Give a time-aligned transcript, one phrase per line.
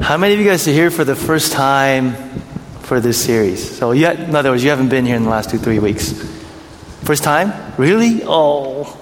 [0.00, 2.14] How many of you guys are here for the first time
[2.80, 3.78] for this series?
[3.78, 6.12] So, yet, in other words, you haven't been here in the last two, three weeks.
[7.04, 7.52] First time?
[7.78, 8.22] Really?
[8.24, 8.98] Oh.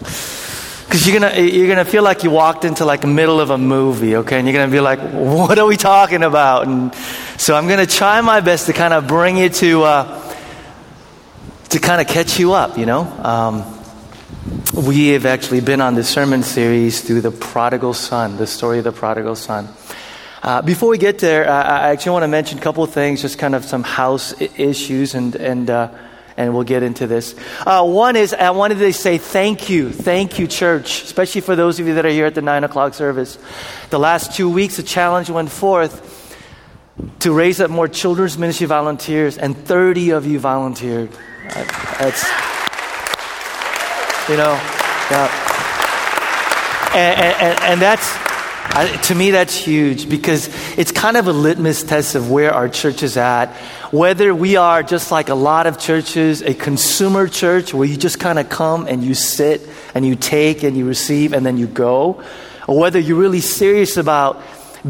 [0.85, 3.57] Because you're gonna you're gonna feel like you walked into like the middle of a
[3.57, 4.39] movie, okay?
[4.39, 6.95] And you're gonna be like, "What are we talking about?" And
[7.39, 10.35] so I'm gonna try my best to kind of bring you to uh,
[11.71, 13.05] to kind of catch you up, you know.
[13.05, 13.65] Um,
[14.85, 18.85] we have actually been on this sermon series through the prodigal son, the story of
[18.85, 19.69] the prodigal son.
[20.43, 23.23] Uh, before we get there, uh, I actually want to mention a couple of things,
[23.23, 25.89] just kind of some house I- issues, and and uh,
[26.37, 27.37] and we'll get into this.
[27.65, 31.79] Uh, one is I wanted to say thank you, thank you, church, especially for those
[31.79, 33.39] of you that are here at the nine o'clock service.
[33.91, 36.19] The last two weeks, a challenge went forth
[37.21, 41.09] to raise up more children's ministry volunteers, and 30 of you volunteered.
[41.51, 41.65] Uh,
[41.99, 42.25] That's,
[44.29, 44.59] you know,
[45.09, 45.39] yeah.
[46.95, 48.32] And, and, and that's,
[48.65, 50.49] I, to me, that's huge because
[50.79, 53.55] it's kind of a litmus test of where our church is at.
[53.91, 58.19] Whether we are just like a lot of churches, a consumer church where you just
[58.19, 61.67] kind of come and you sit and you take and you receive and then you
[61.67, 62.23] go,
[62.67, 64.41] or whether you're really serious about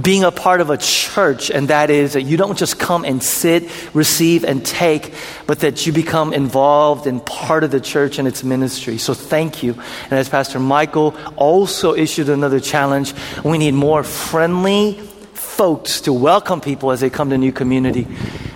[0.00, 3.22] being a part of a church, and that is that you don't just come and
[3.22, 5.12] sit, receive, and take,
[5.46, 8.96] but that you become involved and part of the church and its ministry.
[8.98, 9.74] So thank you.
[10.04, 13.12] And as Pastor Michael also issued another challenge,
[13.44, 14.94] we need more friendly
[15.34, 18.06] folks to welcome people as they come to new community.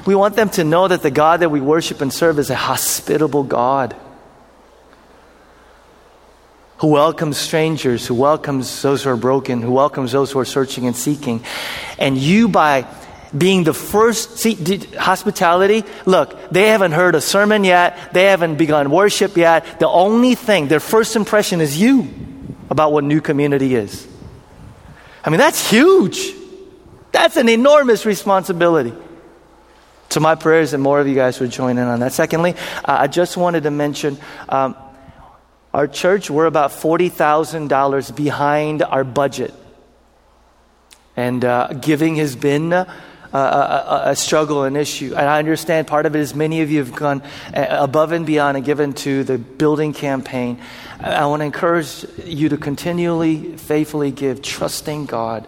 [0.06, 2.54] We want them to know that the God that we worship and serve is a
[2.54, 3.94] hospitable God
[6.78, 10.86] who welcomes strangers, who welcomes those who are broken, who welcomes those who are searching
[10.86, 11.42] and seeking.
[11.98, 12.86] And you, by
[13.36, 18.56] being the first, see, did, hospitality, look, they haven't heard a sermon yet, they haven't
[18.56, 19.80] begun worship yet.
[19.80, 22.08] The only thing, their first impression is you
[22.68, 24.06] about what new community is.
[25.24, 26.32] I mean, that's huge.
[27.10, 28.92] That's an enormous responsibility.
[30.10, 32.12] So, my prayers that more of you guys would join in on that.
[32.12, 34.18] Secondly, uh, I just wanted to mention.
[34.48, 34.76] Um,
[35.76, 39.52] our church, we're about $40,000 behind our budget.
[41.14, 42.86] And uh, giving has been a,
[43.34, 45.14] a, a, struggle, an issue.
[45.14, 47.20] And I understand part of it is many of you have gone
[47.54, 50.62] uh, above and beyond and given to the building campaign.
[50.98, 55.46] I want to encourage you to continually, faithfully give, trusting God.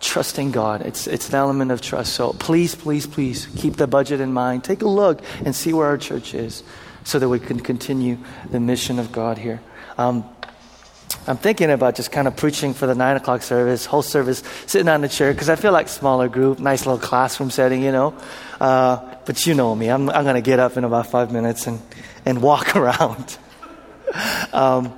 [0.00, 0.82] Trusting God.
[0.82, 2.12] It's, it's an element of trust.
[2.12, 4.64] So please, please, please keep the budget in mind.
[4.64, 6.62] Take a look and see where our church is
[7.08, 8.18] so that we can continue
[8.50, 9.62] the mission of God here.
[9.96, 10.28] Um,
[11.26, 14.88] I'm thinking about just kind of preaching for the nine o'clock service, whole service, sitting
[14.88, 18.14] on the chair, because I feel like smaller group, nice little classroom setting, you know.
[18.60, 21.66] Uh, but you know me, I'm, I'm going to get up in about five minutes
[21.66, 21.80] and,
[22.26, 23.38] and walk around.
[24.52, 24.92] um,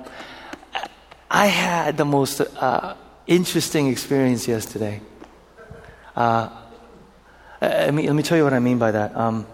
[1.29, 2.95] I had the most uh,
[3.25, 4.99] interesting experience yesterday.
[6.13, 6.49] Uh,
[7.61, 9.15] let, me, let me tell you what I mean by that.
[9.15, 9.47] Um,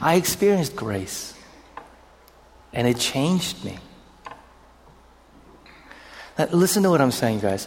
[0.00, 1.34] I experienced grace,
[2.72, 3.78] and it changed me.
[6.38, 7.66] Now, listen to what I'm saying, guys.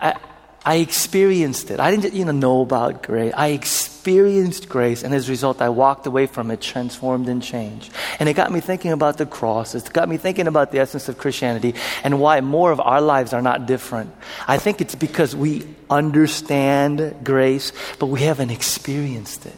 [0.00, 0.18] I,
[0.64, 1.78] I experienced it.
[1.78, 3.32] I didn't you know, know about grace.
[3.36, 7.92] I experienced grace, and as a result, I walked away from it transformed and changed.
[8.18, 9.74] And it got me thinking about the cross.
[9.74, 13.32] It got me thinking about the essence of Christianity and why more of our lives
[13.32, 14.10] are not different.
[14.48, 19.56] I think it's because we understand grace, but we haven't experienced it.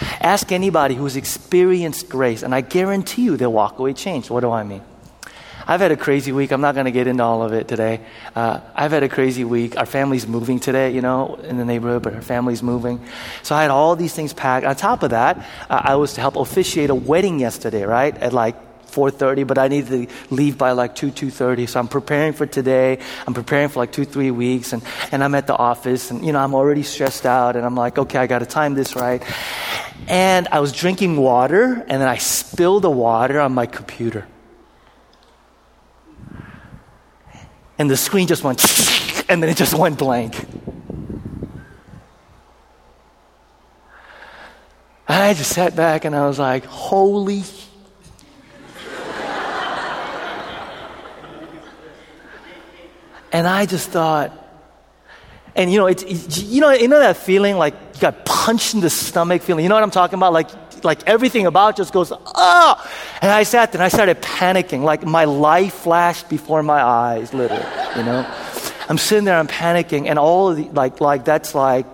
[0.00, 4.30] Ask anybody who's experienced grace, and I guarantee you they'll walk away changed.
[4.30, 4.82] What do I mean?
[5.66, 6.50] I've had a crazy week.
[6.50, 8.00] I'm not going to get into all of it today.
[8.34, 9.76] Uh, I've had a crazy week.
[9.76, 13.00] Our family's moving today, you know, in the neighborhood, but our family's moving.
[13.42, 14.66] So I had all these things packed.
[14.66, 15.38] On top of that,
[15.70, 18.16] uh, I was to help officiate a wedding yesterday, right?
[18.18, 18.56] At like
[18.92, 22.98] 4.30 but i needed to leave by like 2 2.30 so i'm preparing for today
[23.26, 26.30] i'm preparing for like two three weeks and, and i'm at the office and you
[26.30, 29.22] know i'm already stressed out and i'm like okay i got to time this right
[30.08, 34.26] and i was drinking water and then i spilled the water on my computer.
[37.78, 38.62] And the screen just went
[39.28, 40.46] and then it just went blank.
[45.08, 47.42] I just sat back and I was like, holy
[53.32, 54.30] And I just thought,
[55.54, 58.74] and you know, it's, it's, you know, you know that feeling like you got punched
[58.74, 59.64] in the stomach feeling.
[59.64, 60.32] You know what I'm talking about?
[60.32, 60.48] Like,
[60.84, 62.90] like everything about just goes ah.
[63.20, 64.82] And I sat there and I started panicking.
[64.82, 67.64] Like my life flashed before my eyes, literally.
[67.96, 68.26] You know,
[68.88, 71.86] I'm sitting there, I'm panicking, and all of the, like, like that's like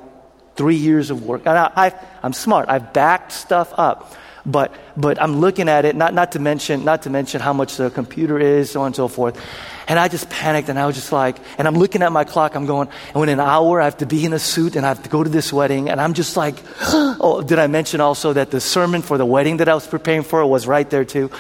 [0.57, 1.43] three years of work.
[1.47, 2.69] And I, I, I'm smart.
[2.69, 4.15] I've backed stuff up.
[4.47, 7.77] But, but I'm looking at it, not, not, to mention, not to mention how much
[7.77, 9.41] the computer is, so on and so forth.
[9.87, 12.57] And I just panicked and I was just like, and I'm looking at my clock,
[12.57, 14.89] I'm going, and in an hour I have to be in a suit and I
[14.89, 15.89] have to go to this wedding.
[15.89, 16.57] And I'm just like,
[16.93, 20.25] oh, did I mention also that the sermon for the wedding that I was preparing
[20.25, 21.31] for was right there too?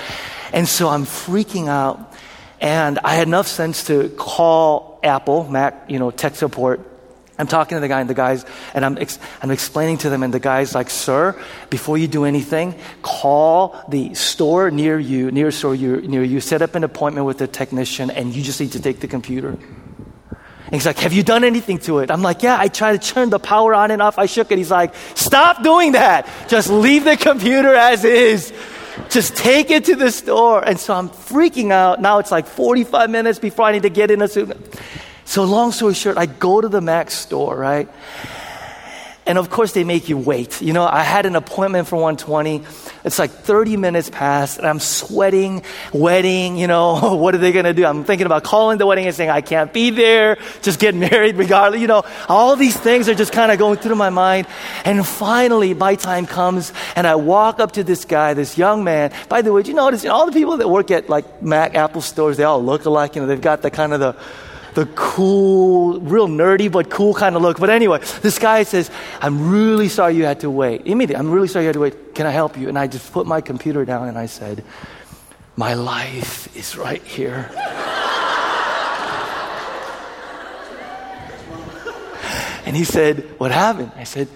[0.52, 2.14] And so I'm freaking out.
[2.60, 6.80] And I had enough sense to call Apple, Mac, you know, tech support,
[7.38, 8.44] I'm talking to the guy, and the guys,
[8.74, 11.40] and I'm, ex- I'm explaining to them, and the guy's like, Sir,
[11.70, 16.62] before you do anything, call the store near you, near store you, near you, set
[16.62, 19.50] up an appointment with the technician, and you just need to take the computer.
[19.50, 22.10] And he's like, Have you done anything to it?
[22.10, 24.18] I'm like, Yeah, I tried to turn the power on and off.
[24.18, 24.58] I shook it.
[24.58, 26.28] He's like, Stop doing that.
[26.48, 28.52] Just leave the computer as is.
[29.08, 30.62] Just take it to the store.
[30.62, 32.02] And so I'm freaking out.
[32.02, 34.54] Now it's like 45 minutes before I need to get in a suit.
[35.38, 37.88] So, long story short, I go to the Mac store, right?
[39.24, 40.60] And of course, they make you wait.
[40.60, 42.64] You know, I had an appointment for 120.
[43.04, 45.62] It's like 30 minutes past, and I'm sweating,
[45.92, 47.86] wedding, you know, what are they going to do?
[47.86, 51.36] I'm thinking about calling the wedding and saying, I can't be there, just get married
[51.36, 51.80] regardless.
[51.80, 54.48] You know, all these things are just kind of going through my mind.
[54.84, 59.12] And finally, my time comes, and I walk up to this guy, this young man.
[59.28, 61.44] By the way, do you notice you know, all the people that work at like
[61.44, 63.14] Mac, Apple stores, they all look alike.
[63.14, 64.16] You know, they've got the kind of the,
[64.78, 67.58] the cool, real nerdy but cool kind of look.
[67.58, 70.86] But anyway, this guy says, I'm really sorry you had to wait.
[70.86, 72.14] Immediately, I'm really sorry you had to wait.
[72.14, 72.68] Can I help you?
[72.68, 74.62] And I just put my computer down and I said,
[75.56, 77.50] My life is right here.
[82.64, 83.90] and he said, What happened?
[83.96, 84.28] I said,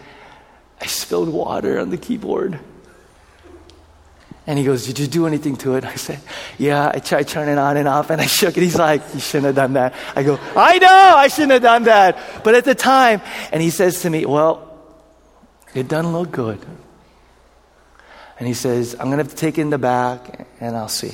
[0.81, 2.59] I spilled water on the keyboard.
[4.47, 5.85] And he goes, Did you do anything to it?
[5.85, 6.21] I said,
[6.59, 8.62] Yeah, I tried turning on and off and I shook it.
[8.62, 9.94] He's like, You shouldn't have done that.
[10.17, 12.43] I go, I know, I shouldn't have done that.
[12.43, 13.21] But at the time,
[13.53, 14.69] and he says to me, Well,
[15.75, 16.59] it doesn't look good.
[18.39, 20.89] And he says, I'm going to have to take it in the back and I'll
[20.89, 21.12] see.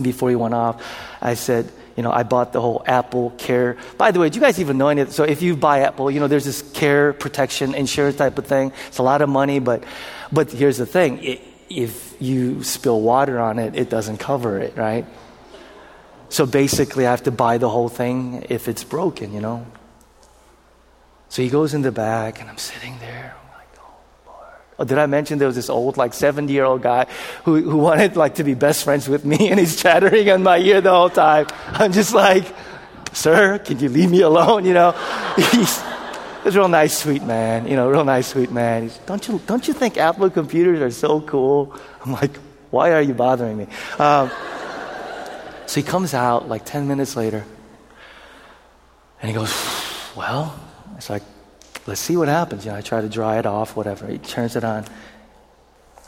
[0.00, 0.84] Before he went off,
[1.22, 3.76] I said, you know, I bought the whole Apple Care.
[3.96, 6.18] By the way, do you guys even know any So if you buy Apple, you
[6.18, 8.72] know, there's this care protection insurance type of thing.
[8.88, 9.84] It's a lot of money, but,
[10.32, 11.38] but here's the thing.
[11.70, 15.06] If you spill water on it, it doesn't cover it, right?
[16.28, 19.66] So basically, I have to buy the whole thing if it's broken, you know?
[21.28, 23.36] So he goes in the back, and I'm sitting there.
[23.40, 23.94] I'm like, oh,
[24.26, 24.60] Lord.
[24.78, 27.06] Oh, did I mention there was this old, like, 70 year old guy
[27.44, 30.58] who, who wanted, like, to be best friends with me, and he's chattering in my
[30.58, 31.46] ear the whole time?
[31.66, 32.44] I'm just like,
[33.12, 34.92] sir, can you leave me alone, you know?
[36.44, 37.66] He's a real nice, sweet man.
[37.66, 38.82] You know, real nice, sweet man.
[38.82, 41.74] He's, don't you don't you think Apple computers are so cool?
[42.04, 42.36] I'm like,
[42.70, 43.66] why are you bothering me?
[43.98, 44.30] Um,
[45.64, 47.46] so he comes out like ten minutes later,
[49.22, 49.50] and he goes,
[50.14, 50.54] well,
[50.98, 51.22] it's like,
[51.86, 52.66] let's see what happens.
[52.66, 54.06] You know, I try to dry it off, whatever.
[54.06, 54.84] He turns it on.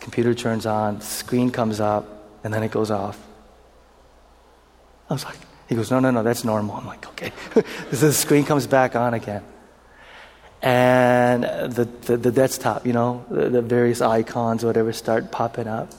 [0.01, 1.01] Computer turns on.
[1.01, 2.07] Screen comes up,
[2.45, 3.19] and then it goes off.
[5.09, 6.77] I was like, he goes, no, no, no, that's normal.
[6.77, 7.33] I'm like, okay.
[7.55, 9.43] so the screen comes back on again
[10.67, 15.93] and the, the, the desktop, you know, the, the, various icons, whatever, start popping up.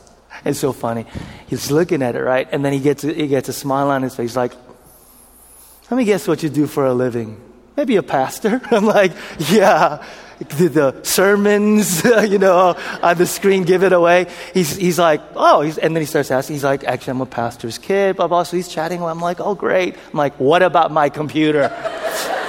[0.43, 1.05] It's so funny.
[1.47, 2.49] He's looking at it, right?
[2.51, 4.51] And then he gets, he gets a smile on his face, like,
[5.89, 7.41] let me guess what you do for a living.
[7.77, 8.59] Maybe a pastor?
[8.71, 10.05] I'm like, yeah.
[10.39, 14.27] The, the sermons, you know, on the screen give it away.
[14.53, 17.25] He's, he's like, oh, he's, and then he starts asking, he's like, actually, I'm a
[17.25, 18.43] pastor's kid, blah, blah.
[18.43, 19.01] So he's chatting.
[19.01, 19.95] I'm like, oh, great.
[19.95, 21.71] I'm like, what about my computer?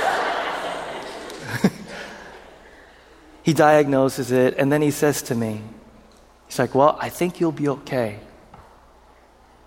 [3.49, 5.63] He diagnoses it, and then he says to me,
[6.49, 8.21] He's like, Well, I think you'll be okay.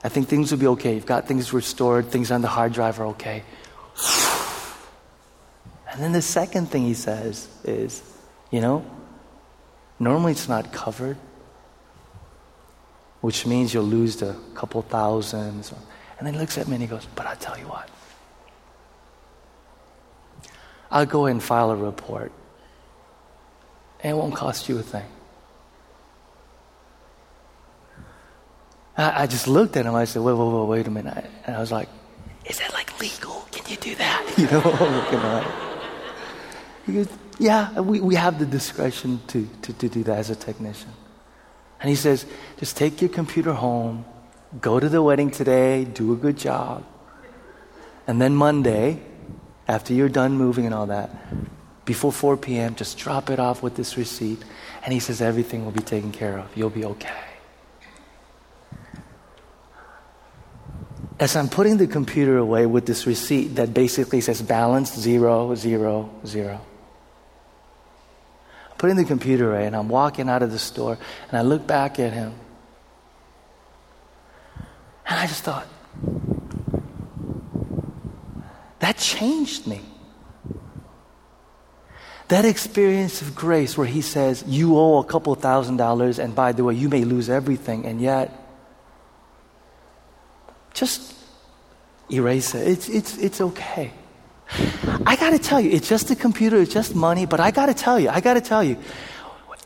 [0.04, 0.94] I think things will be okay.
[0.94, 3.42] You've got things restored, things on the hard drive are okay.
[5.92, 8.04] And then the second thing he says is,
[8.52, 8.86] You know,
[9.98, 11.18] normally it's not covered,
[13.22, 15.74] which means you'll lose a couple thousands.
[16.20, 17.90] And then he looks at me and he goes, But I'll tell you what.
[20.92, 22.32] I'll go and file a report.
[24.04, 25.06] And it won't cost you a thing.
[28.98, 29.96] I, I just looked at him.
[29.96, 31.26] I said, wait, wait, wait, wait a minute.
[31.46, 31.90] And I was like,
[32.46, 33.48] is that like legal?
[33.52, 34.18] Can you do that?
[34.38, 35.48] You know, looking at
[36.86, 40.36] He goes, yeah, we, we have the discretion to, to, to do that as a
[40.36, 40.92] technician.
[41.80, 42.26] And he says,
[42.58, 44.06] just take your computer home,
[44.60, 46.86] go to the wedding today, do a good job.
[48.08, 49.02] And then Monday,
[49.68, 51.10] after you're done moving and all that,
[51.92, 54.42] before 4 p.m., just drop it off with this receipt.
[54.86, 56.48] And he says, everything will be taken care of.
[56.56, 57.22] You'll be okay.
[61.20, 66.10] As I'm putting the computer away with this receipt that basically says balance zero, zero,
[66.26, 66.62] zero.
[68.70, 71.68] I'm putting the computer away, and I'm walking out of the store, and I look
[71.68, 72.34] back at him.
[75.06, 75.68] And I just thought,
[78.80, 79.91] that changed me.
[82.32, 86.54] That experience of grace where he says, You owe a couple thousand dollars, and by
[86.54, 88.32] the way, you may lose everything, and yet,
[90.74, 91.14] just
[92.10, 92.66] erase it.
[92.66, 93.92] It's, it's, it's okay.
[95.06, 97.66] I got to tell you, it's just a computer, it's just money, but I got
[97.66, 98.78] to tell you, I got to tell you,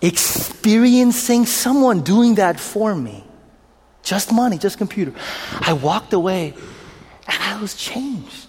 [0.01, 3.23] experiencing someone doing that for me,
[4.01, 5.13] just money, just computer,
[5.61, 6.55] I walked away
[7.27, 8.44] and I was changed.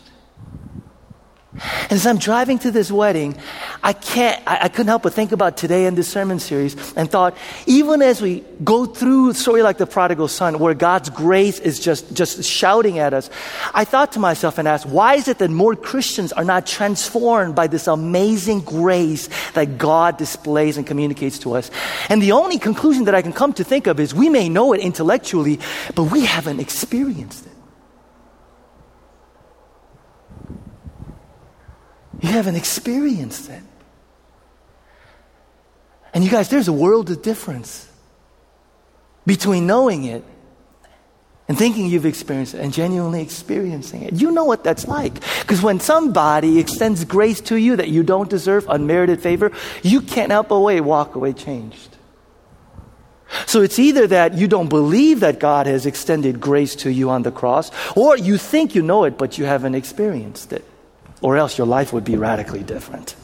[1.63, 3.37] And as I'm driving to this wedding,
[3.83, 7.11] I can't, I, I, couldn't help but think about today and this sermon series and
[7.11, 7.37] thought,
[7.67, 11.81] even as we go through a story like the prodigal son, where God's grace is
[11.81, 13.31] just, just shouting at us,
[13.73, 17.55] I thought to myself and asked, why is it that more Christians are not transformed
[17.55, 21.71] by this amazing grace that God displays and communicates to us?
[22.09, 24.73] And the only conclusion that I can come to think of is we may know
[24.73, 25.59] it intellectually,
[25.95, 27.56] but we haven't experienced it.
[32.21, 33.63] You haven't experienced it.
[36.15, 37.91] And you guys, there's a world of difference
[39.27, 40.25] between knowing it
[41.49, 44.15] and thinking you've experienced it and genuinely experiencing it.
[44.15, 45.15] You know what that's like.
[45.41, 50.33] Because when somebody extends grace to you that you don't deserve, unmerited favor, you can't
[50.33, 51.97] help but walk away changed.
[53.47, 57.25] So it's either that you don't believe that God has extended grace to you on
[57.25, 60.65] the cross, or you think you know it, but you haven't experienced it
[61.23, 63.17] or else your life would be radically different.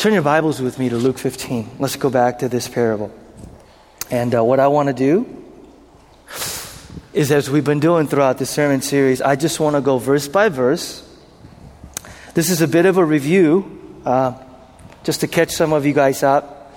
[0.00, 1.72] Turn your Bibles with me to Luke 15.
[1.78, 3.12] Let's go back to this parable.
[4.10, 5.44] And uh, what I want to do
[7.12, 10.26] is, as we've been doing throughout the sermon series, I just want to go verse
[10.26, 11.06] by verse.
[12.32, 14.42] This is a bit of a review, uh,
[15.04, 16.72] just to catch some of you guys up.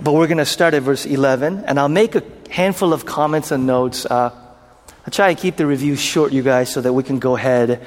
[0.00, 2.22] But we're going to start at verse 11, and I'll make a
[2.54, 4.06] handful of comments and notes.
[4.06, 4.30] Uh,
[5.04, 7.84] I'll try to keep the review short, you guys, so that we can go ahead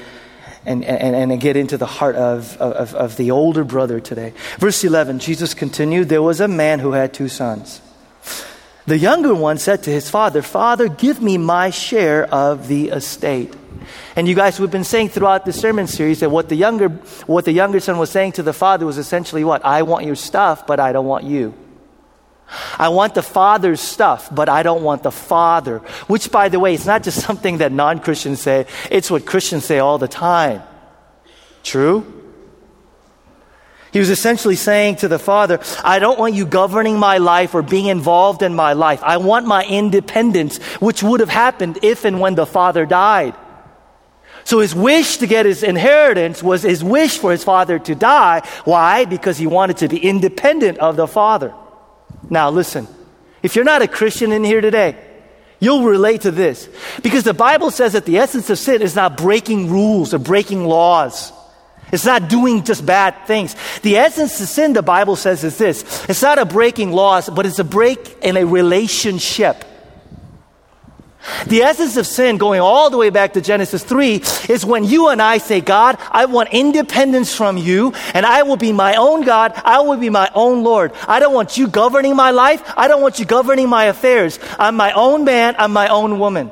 [0.66, 4.34] and, and, and get into the heart of, of, of the older brother today.
[4.60, 7.82] Verse 11, Jesus continued There was a man who had two sons.
[8.88, 13.54] The younger one said to his father, Father, give me my share of the estate.
[14.18, 16.90] And you guys, we've been saying throughout the sermon series that what the younger,
[17.26, 19.64] what the younger son was saying to the father was essentially what?
[19.64, 21.54] I want your stuff, but I don't want you.
[22.80, 25.80] I want the Father's stuff, but I don't want the Father.
[26.08, 29.66] Which, by the way, it's not just something that non Christians say, it's what Christians
[29.66, 30.64] say all the time.
[31.64, 32.14] True?
[33.92, 37.62] He was essentially saying to the Father, I don't want you governing my life or
[37.62, 39.02] being involved in my life.
[39.04, 43.36] I want my independence, which would have happened if and when the Father died.
[44.44, 48.48] So his wish to get his inheritance was his wish for his father to die.
[48.64, 49.04] Why?
[49.04, 51.54] Because he wanted to be independent of the father.
[52.30, 52.88] Now, listen,
[53.44, 54.98] if you're not a Christian in here today,
[55.60, 56.70] you'll relate to this.
[57.02, 60.66] Because the Bible says that the essence of sin is not breaking rules or breaking
[60.66, 61.32] laws.
[61.92, 63.56] It's not doing just bad things.
[63.82, 67.46] The essence of sin, the Bible says, is this it's not a breaking laws, but
[67.46, 69.64] it's a break in a relationship.
[71.48, 74.16] The essence of sin, going all the way back to Genesis 3,
[74.50, 78.58] is when you and I say, God, I want independence from you, and I will
[78.58, 79.54] be my own God.
[79.64, 80.94] I will be my own Lord.
[81.08, 82.62] I don't want you governing my life.
[82.78, 84.40] I don't want you governing my affairs.
[84.58, 85.56] I'm my own man.
[85.58, 86.52] I'm my own woman.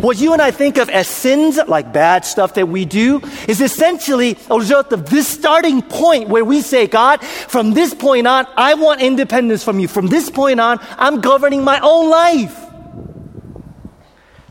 [0.00, 3.60] What you and I think of as sins, like bad stuff that we do, is
[3.60, 8.46] essentially a result of this starting point where we say, God, from this point on,
[8.56, 9.88] I want independence from you.
[9.88, 12.69] From this point on, I'm governing my own life.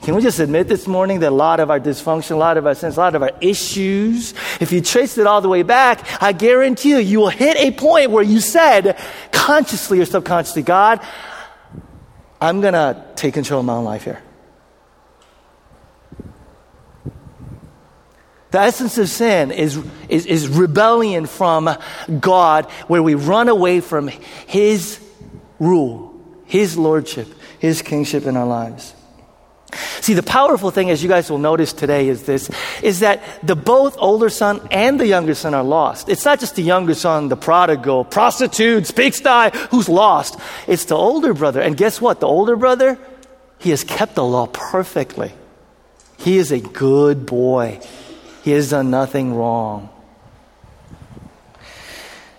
[0.10, 2.66] Can we just admit this morning that a lot of our dysfunction, a lot of
[2.66, 6.04] our sins, a lot of our issues, if you trace it all the way back,
[6.20, 8.98] I guarantee you, you will hit a point where you said,
[9.32, 11.00] consciously or subconsciously, God,
[12.42, 14.20] I'm going to take control of my own life here.
[18.50, 21.70] The essence of sin is, is, is rebellion from
[22.20, 25.00] God, where we run away from His
[25.60, 27.28] rule, His lordship,
[27.60, 28.96] His kingship in our lives.
[30.02, 32.50] See, the powerful thing, as you guys will notice today, is this,
[32.82, 36.10] is that the both older son and the younger son are lost.
[36.10, 40.40] It's not just the younger son, the prodigal, prostitute, pigsty, who's lost.
[40.68, 41.62] It's the older brother.
[41.62, 42.20] And guess what?
[42.20, 42.98] The older brother,
[43.60, 45.34] he has kept the law perfectly.
[46.18, 47.80] He is a good boy.
[48.44, 49.90] He has done nothing wrong.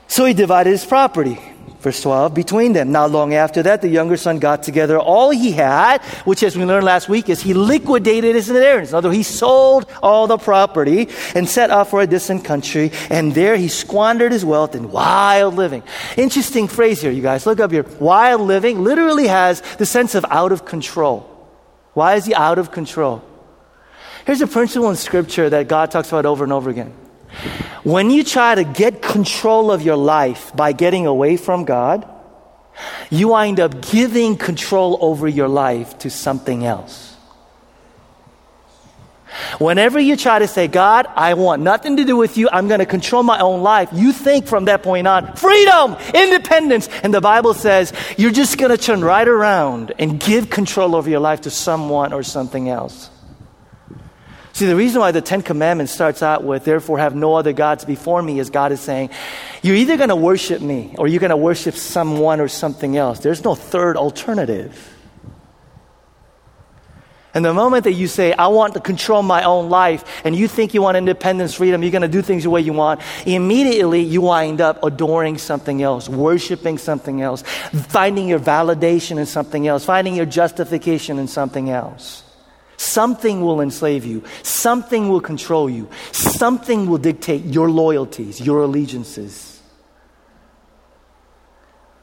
[0.08, 1.38] So he divided his property.
[1.80, 2.92] Verse 12, between them.
[2.92, 6.66] Not long after that, the younger son got together all he had, which, as we
[6.66, 8.90] learned last week, is he liquidated his inheritance.
[8.90, 12.92] In other words, he sold all the property and set off for a distant country,
[13.08, 15.82] and there he squandered his wealth in wild living.
[16.18, 17.46] Interesting phrase here, you guys.
[17.46, 17.86] Look up here.
[17.98, 21.20] Wild living literally has the sense of out of control.
[21.94, 23.24] Why is he out of control?
[24.26, 26.92] Here's a principle in Scripture that God talks about over and over again.
[27.82, 32.08] When you try to get control of your life by getting away from God,
[33.10, 37.10] you wind up giving control over your life to something else.
[39.58, 42.80] Whenever you try to say, God, I want nothing to do with you, I'm going
[42.80, 46.88] to control my own life, you think from that point on, freedom, independence.
[47.02, 51.08] And the Bible says you're just going to turn right around and give control over
[51.08, 53.10] your life to someone or something else.
[54.60, 57.86] See, the reason why the Ten Commandments starts out with, therefore have no other gods
[57.86, 59.08] before me, is God is saying,
[59.62, 63.20] you're either going to worship me or you're going to worship someone or something else.
[63.20, 64.94] There's no third alternative.
[67.32, 70.46] And the moment that you say, I want to control my own life, and you
[70.46, 74.02] think you want independence, freedom, you're going to do things the way you want, immediately
[74.02, 77.40] you wind up adoring something else, worshiping something else,
[77.88, 82.24] finding your validation in something else, finding your justification in something else.
[82.80, 84.24] Something will enslave you.
[84.42, 85.90] Something will control you.
[86.12, 89.60] Something will dictate your loyalties, your allegiances.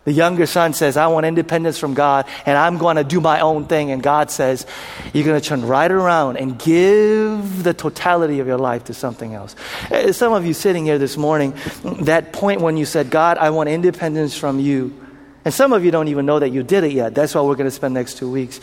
[0.04, 3.40] The younger son says, I want independence from God and I'm going to do my
[3.40, 3.90] own thing.
[3.90, 4.68] And God says,
[5.14, 9.34] You're going to turn right around and give the totality of your life to something
[9.34, 9.56] else.
[9.90, 11.56] Uh, some of you sitting here this morning,
[12.02, 14.96] that point when you said, God, I want independence from you.
[15.44, 17.16] And some of you don't even know that you did it yet.
[17.16, 18.60] That's why we're going to spend next two weeks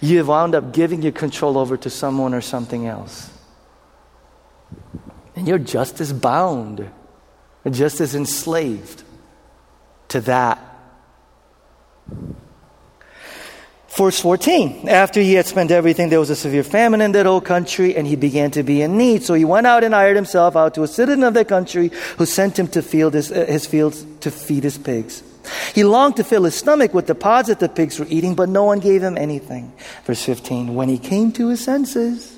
[0.00, 3.30] you wound up giving your control over to someone or something else.
[5.34, 6.88] And you're just as bound,
[7.70, 9.02] just as enslaved
[10.08, 10.58] to that.
[13.96, 17.40] Verse 14, after he had spent everything, there was a severe famine in that whole
[17.40, 19.22] country, and he began to be in need.
[19.22, 22.26] So he went out and hired himself out to a citizen of that country who
[22.26, 25.22] sent him to field his, uh, his fields to feed his pigs.
[25.74, 28.48] He longed to fill his stomach with the pods that the pigs were eating, but
[28.48, 29.72] no one gave him anything.
[30.04, 32.35] Verse 15, when he came to his senses,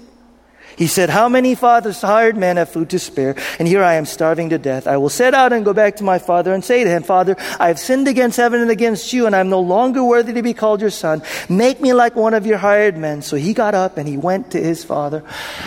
[0.78, 3.34] he said, How many fathers hired men have food to spare?
[3.58, 4.86] And here I am starving to death.
[4.86, 7.34] I will set out and go back to my father and say to him, Father,
[7.58, 10.42] I have sinned against heaven and against you, and I am no longer worthy to
[10.42, 11.20] be called your son.
[11.48, 13.22] Make me like one of your hired men.
[13.22, 15.24] So he got up and he went to his father.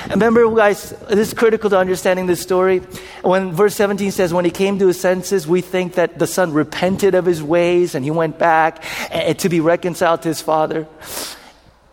[0.10, 2.80] Remember, guys, this is critical to understanding this story.
[3.21, 6.54] When verse 17 says, When he came to his senses, we think that the son
[6.54, 10.88] repented of his ways and he went back eh, to be reconciled to his father.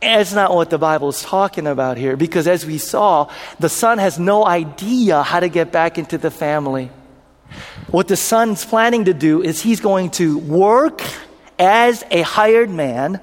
[0.01, 3.99] It's not what the Bible is talking about here because as we saw, the son
[3.99, 6.91] has no idea how to get back into the family.
[7.91, 11.03] What the son's planning to do is he's going to work
[11.59, 13.21] as a hired man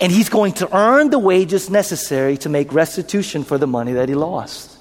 [0.00, 4.08] and he's going to earn the wages necessary to make restitution for the money that
[4.08, 4.78] he lost.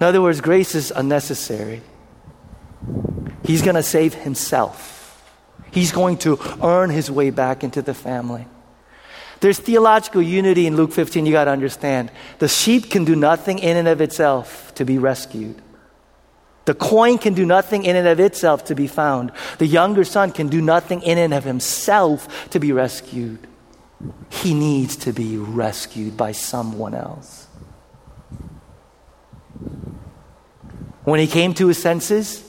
[0.00, 1.80] In other words, grace is unnecessary.
[3.44, 4.93] He's going to save himself.
[5.74, 8.46] He's going to earn his way back into the family.
[9.40, 12.12] There's theological unity in Luke 15, you got to understand.
[12.38, 15.60] The sheep can do nothing in and of itself to be rescued.
[16.66, 19.32] The coin can do nothing in and of itself to be found.
[19.58, 23.44] The younger son can do nothing in and of himself to be rescued.
[24.30, 27.48] He needs to be rescued by someone else.
[31.02, 32.48] When he came to his senses,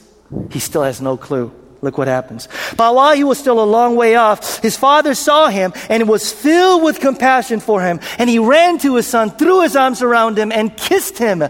[0.52, 1.52] he still has no clue.
[1.86, 2.48] Look what happens.
[2.76, 6.32] But while he was still a long way off, his father saw him and was
[6.32, 8.00] filled with compassion for him.
[8.18, 11.42] And he ran to his son, threw his arms around him, and kissed him.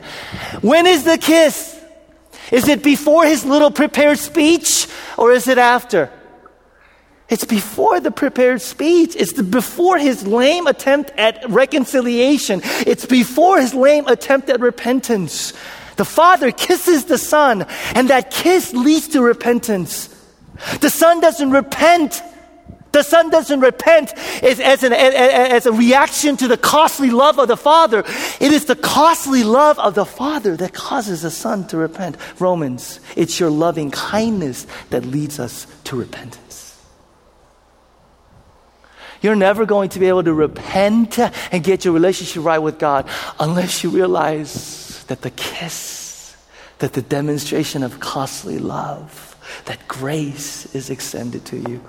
[0.61, 1.83] When is the kiss?
[2.53, 6.11] Is it before his little prepared speech or is it after?
[7.31, 9.17] It's before the prepared speech.
[9.17, 12.61] It's before his lame attempt at reconciliation.
[12.87, 15.55] It's before his lame attempt at repentance.
[15.97, 20.11] The father kisses the son, and that kiss leads to repentance.
[20.81, 22.23] The son doesn't repent.
[22.93, 27.47] The son doesn't repent as, as, an, as, a reaction to the costly love of
[27.47, 28.05] the father.
[28.41, 32.17] It is the costly love of the father that causes the son to repent.
[32.39, 36.47] Romans, it's your loving kindness that leads us to repentance.
[39.21, 43.09] You're never going to be able to repent and get your relationship right with God
[43.39, 46.37] unless you realize that the kiss,
[46.79, 49.36] that the demonstration of costly love,
[49.67, 51.81] that grace is extended to you.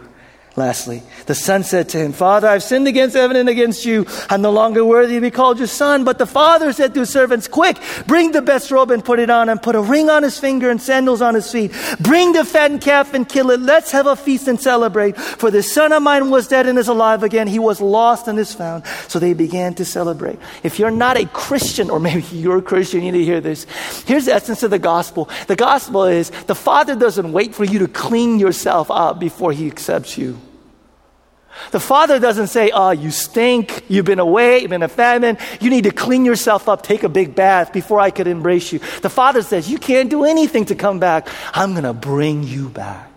[0.58, 4.08] Lastly, the son said to him, Father, I've sinned against heaven and against you.
[4.28, 6.04] I'm no longer worthy to be called your son.
[6.04, 9.30] But the father said to his servants, Quick, bring the best robe and put it
[9.30, 11.72] on, and put a ring on his finger and sandals on his feet.
[12.00, 13.60] Bring the fattened calf and kill it.
[13.60, 15.15] Let's have a feast and celebrate.
[15.15, 17.46] For this son of mine was dead and is alive again.
[17.46, 18.84] He was lost and is found.
[19.10, 20.39] So they began to celebrate.
[20.63, 23.65] If you're not a Christian, or maybe you're a Christian, you need to hear this.
[24.08, 25.30] Here's the essence of the gospel.
[25.46, 29.67] The gospel is the father doesn't wait for you to clean yourself up before he
[29.67, 30.39] accepts you.
[31.72, 33.84] The father doesn't say, Oh, you stink.
[33.88, 34.60] You've been away.
[34.60, 35.38] You've been a famine.
[35.60, 36.84] You need to clean yourself up.
[36.84, 38.80] Take a big bath before I could embrace you.
[39.02, 41.28] The father says, You can't do anything to come back.
[41.54, 43.12] I'm going to bring you back.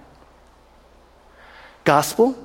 [1.85, 2.37] Gospel,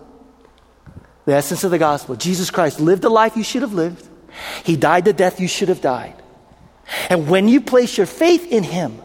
[1.26, 2.16] the essence of the gospel.
[2.16, 4.08] Jesus Christ lived the life you should have lived,
[4.64, 6.16] He died the death you should have died.
[7.10, 9.02] And when you place your faith in Him,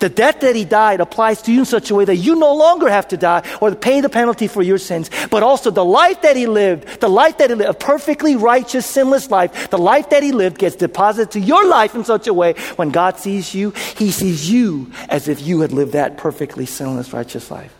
[0.00, 2.54] the death that he died applies to you in such a way that you no
[2.54, 6.22] longer have to die or pay the penalty for your sins, but also the life
[6.22, 10.10] that he lived, the life that he lived, a perfectly righteous, sinless life, the life
[10.10, 13.54] that he lived gets deposited to your life in such a way when God sees
[13.54, 17.74] you, he sees you as if you had lived that perfectly sinless, righteous life.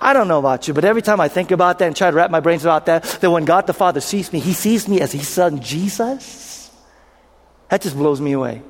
[0.00, 2.16] I don't know about you, but every time I think about that and try to
[2.16, 5.00] wrap my brains about that, that when God the Father sees me, he sees me
[5.00, 6.70] as his son Jesus.
[7.68, 8.62] That just blows me away.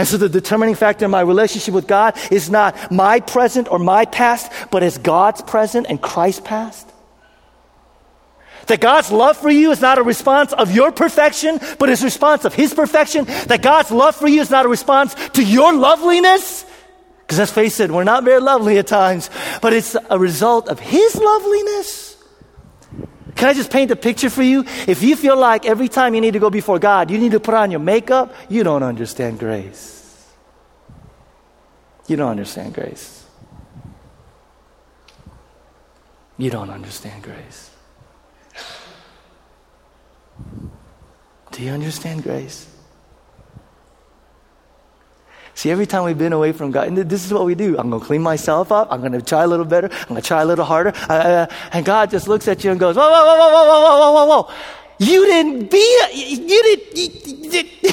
[0.00, 3.78] And so the determining factor in my relationship with God is not my present or
[3.78, 6.88] my past, but is God's present and Christ's past.
[8.68, 12.06] That God's love for you is not a response of your perfection, but is a
[12.06, 13.26] response of His perfection.
[13.48, 16.64] That God's love for you is not a response to your loveliness.
[17.18, 19.28] Because let's face it, we're not very lovely at times,
[19.60, 21.99] but it's a result of His loveliness.
[23.40, 24.66] Can I just paint a picture for you?
[24.86, 27.40] If you feel like every time you need to go before God, you need to
[27.40, 30.28] put on your makeup, you don't understand grace.
[32.06, 33.24] You don't understand grace.
[36.36, 37.70] You don't understand grace.
[41.52, 42.69] Do you understand grace?
[45.60, 47.76] See, every time we've been away from God, and this is what we do.
[47.76, 48.88] I'm going to clean myself up.
[48.90, 49.90] I'm going to try a little better.
[49.92, 50.94] I'm going to try a little harder.
[51.06, 54.12] Uh, and God just looks at you and goes, whoa, whoa, whoa, whoa, whoa, whoa,
[54.12, 54.54] whoa, whoa, whoa.
[55.00, 57.92] You didn't be, you didn't, you, you.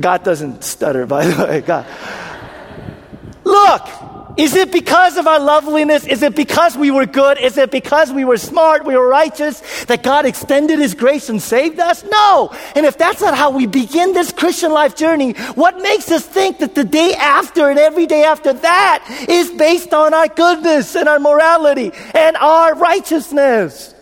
[0.00, 1.60] God doesn't stutter, by the way.
[1.60, 1.86] God.
[3.44, 6.06] Look, is it because of our loveliness?
[6.06, 7.38] Is it because we were good?
[7.38, 11.40] Is it because we were smart, we were righteous, that God extended His grace and
[11.40, 12.04] saved us?
[12.04, 12.54] No.
[12.74, 16.58] And if that's not how we begin this Christian life journey, what makes us think
[16.58, 21.08] that the day after and every day after that is based on our goodness and
[21.08, 23.94] our morality and our righteousness?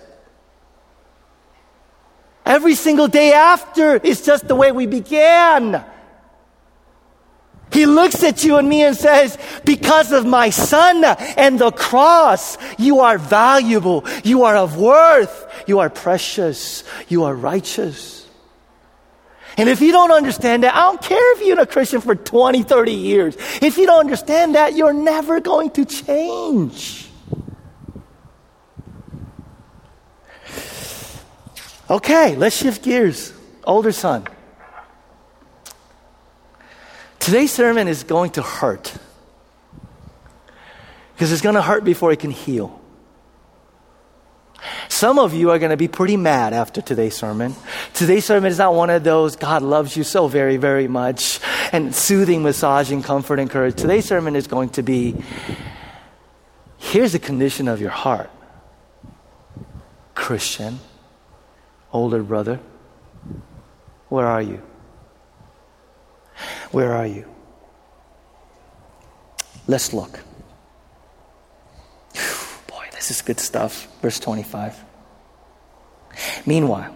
[2.44, 5.84] Every single day after is just the way we began.
[7.74, 11.02] He looks at you and me and says, because of my son
[11.37, 14.04] and the cross, you are valuable.
[14.22, 15.64] You are of worth.
[15.66, 16.84] You are precious.
[17.08, 18.28] You are righteous.
[19.56, 22.62] And if you don't understand that, I don't care if you're a Christian for 20,
[22.62, 23.37] 30 years.
[23.60, 27.10] If you don't understand that, you're never going to change.
[31.90, 33.32] Okay, let's shift gears.
[33.64, 34.28] Older son.
[37.24, 38.92] Today's sermon is going to hurt.
[41.14, 42.78] Because it's going to hurt before it can heal.
[44.90, 47.56] Some of you are going to be pretty mad after today's sermon.
[47.94, 51.40] Today's sermon is not one of those, God loves you so very, very much,
[51.72, 53.76] and soothing, massaging, comfort, and courage.
[53.76, 55.16] Today's sermon is going to be
[56.76, 58.30] here's the condition of your heart.
[60.14, 60.78] Christian,
[61.90, 62.60] older brother,
[64.10, 64.60] where are you?
[66.70, 67.26] Where are you?
[69.66, 70.20] Let's look.
[72.66, 73.88] Boy, this is good stuff.
[74.02, 74.84] Verse 25.
[76.46, 76.94] Meanwhile,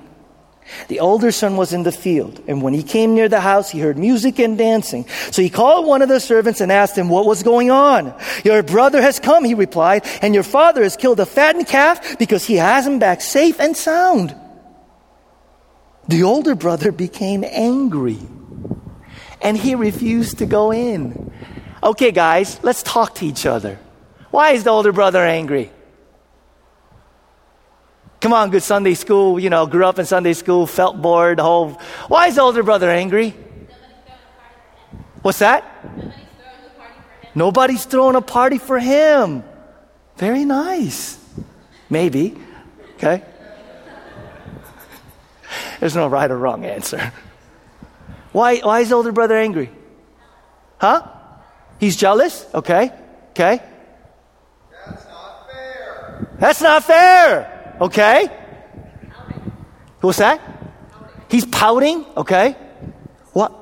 [0.89, 3.81] the older son was in the field, and when he came near the house, he
[3.81, 5.09] heard music and dancing.
[5.31, 8.15] So he called one of the servants and asked him what was going on.
[8.45, 12.45] Your brother has come, he replied, and your father has killed a fattened calf because
[12.45, 14.37] he has him back safe and sound.
[16.07, 18.19] The older brother became angry
[19.41, 21.33] and he refused to go in.
[21.83, 23.79] Okay, guys, let's talk to each other.
[24.31, 25.71] Why is the older brother angry?
[28.21, 31.81] Come on, good Sunday school, you know, grew up in Sunday school, felt bored, whole.
[32.09, 33.35] Why is the older brother angry?
[35.23, 35.65] What's that?
[37.35, 39.45] Nobody's throwing a party for him.
[40.17, 41.19] Very nice.
[41.89, 42.37] Maybe.
[42.97, 43.23] Okay?
[45.79, 47.13] There's no right or wrong answer.
[48.39, 49.69] Why, why is older brother angry?
[50.79, 51.03] Huh?
[51.81, 52.47] He's jealous?
[52.55, 52.93] Okay.
[53.31, 53.61] Okay?
[54.71, 56.29] That's not fair.
[56.39, 57.77] That's not fair.
[57.81, 58.31] Okay?
[60.01, 60.41] What's that?
[61.29, 62.07] He's pouting.
[62.17, 62.55] Okay?
[63.33, 63.53] What?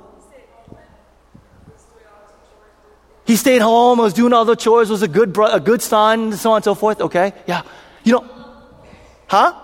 [3.25, 6.35] He stayed home, was doing all the chores, was a good, bro- a good son,
[6.35, 7.01] so on and so forth.
[7.01, 7.33] Okay?
[7.47, 7.63] Yeah.
[8.05, 8.25] You know,
[9.27, 9.55] huh?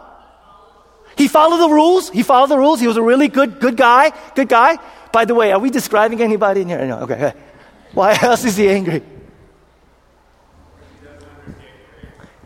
[1.18, 2.09] He followed the rules.
[2.09, 2.81] He followed the rules.
[2.81, 4.11] He was a really good, good guy.
[4.35, 4.79] Good guy.
[5.12, 6.85] By the way, are we describing anybody in here?
[6.87, 7.01] No.
[7.01, 7.35] Okay.
[7.92, 9.03] Why else is he angry?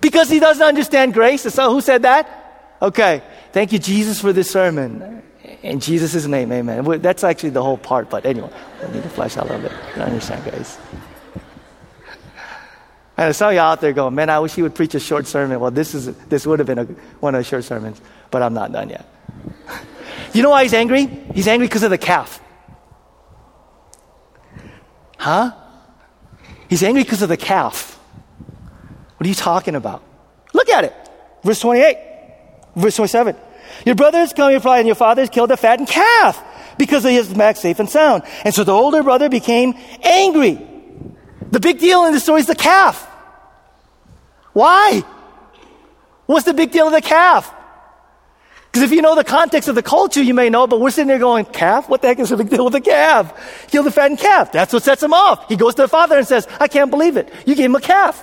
[0.00, 1.42] Because he doesn't understand grace.
[1.42, 2.76] So who said that?
[2.82, 3.22] Okay.
[3.52, 5.22] Thank you, Jesus, for this sermon.
[5.62, 6.84] In Jesus' name, amen.
[7.00, 8.50] That's actually the whole part, but anyway,
[8.82, 9.72] I need to flesh out a little bit.
[9.96, 10.78] I understand grace.
[13.16, 15.26] And some of you out there going, man, I wish he would preach a short
[15.26, 15.58] sermon.
[15.58, 16.84] Well, this, is, this would have been a,
[17.20, 18.00] one of the short sermons,
[18.30, 19.06] but I'm not done yet.
[20.34, 21.06] you know why he's angry?
[21.06, 22.40] He's angry because of the calf.
[25.16, 25.52] Huh?
[26.68, 27.98] He's angry because of the calf.
[29.16, 30.02] What are you talking about?
[30.52, 30.94] Look at it.
[31.42, 31.98] Verse 28,
[32.76, 33.36] verse 27.
[33.84, 36.42] Your brothers come, your father, and your fathers killed a fattened calf
[36.78, 38.24] because he is back safe and sound.
[38.44, 40.66] And so the older brother became angry.
[41.50, 43.02] The big deal in the story is the calf.
[44.52, 45.02] Why?
[46.26, 47.52] What's the big deal of the calf?
[48.76, 51.08] Because if you know the context of the culture, you may know, but we're sitting
[51.08, 51.88] there going, calf?
[51.88, 53.66] What the heck is the big deal with the calf?
[53.68, 54.52] Kill the fattened calf.
[54.52, 55.48] That's what sets him off.
[55.48, 57.32] He goes to the father and says, I can't believe it.
[57.46, 58.22] You gave him a calf.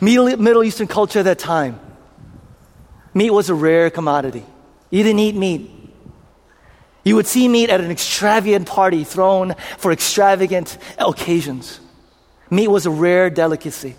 [0.00, 1.80] Middle Eastern culture at that time,
[3.12, 4.46] meat was a rare commodity.
[4.90, 5.68] You didn't eat meat.
[7.02, 11.80] You would see meat at an extravagant party thrown for extravagant occasions.
[12.50, 13.96] Meat was a rare delicacy.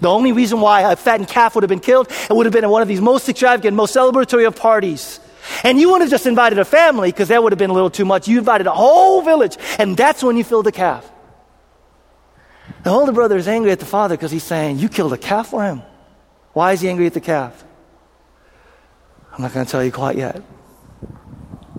[0.00, 2.64] The only reason why a fattened calf would have been killed, it would have been
[2.64, 5.20] at one of these most extravagant, most celebratory of parties.
[5.64, 7.90] And you wouldn't have just invited a family because that would have been a little
[7.90, 8.28] too much.
[8.28, 11.10] You invited a whole village, and that's when you filled the calf.
[12.84, 15.48] The older brother is angry at the father because he's saying, You killed a calf
[15.48, 15.82] for him.
[16.52, 17.64] Why is he angry at the calf?
[19.32, 20.42] I'm not going to tell you quite yet.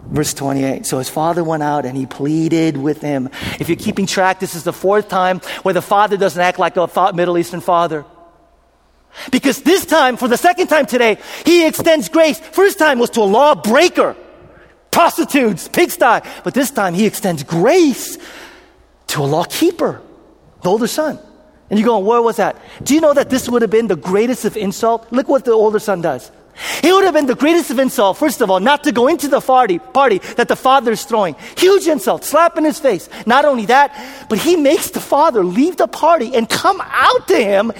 [0.10, 0.86] Verse 28.
[0.88, 3.30] So his father went out and he pleaded with him.
[3.60, 6.78] If you're keeping track, this is the fourth time where the father doesn't act like
[6.78, 8.06] a Middle Eastern father.
[9.32, 12.40] Because this time, for the second time today, he extends grace.
[12.40, 14.16] First time was to a lawbreaker,
[14.92, 16.22] prostitutes, pigsty.
[16.44, 18.18] But this time he extends grace
[19.08, 20.02] to a law keeper,
[20.64, 21.20] the older son.
[21.70, 22.58] And you're going, where was that?
[22.82, 25.12] Do you know that this would have been the greatest of insult?
[25.12, 26.32] Look what the older son does.
[26.84, 29.28] It would have been the greatest of insult, first of all, not to go into
[29.28, 31.36] the party, party that the father is throwing.
[31.58, 33.10] Huge insult, slap in his face.
[33.26, 37.38] Not only that, but he makes the father leave the party and come out to
[37.38, 37.72] him,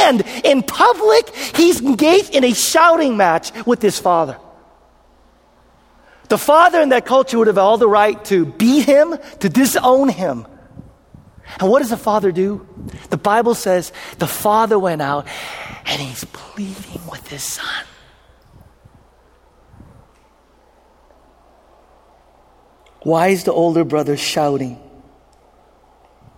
[0.00, 4.38] and in public, he's engaged in a shouting match with his father.
[6.28, 10.10] The father in that culture would have all the right to beat him, to disown
[10.10, 10.46] him.
[11.58, 12.66] And what does the father do?
[13.08, 15.26] The Bible says the father went out
[15.86, 17.84] and he's pleading with his son.
[23.08, 24.78] Why is the older brother shouting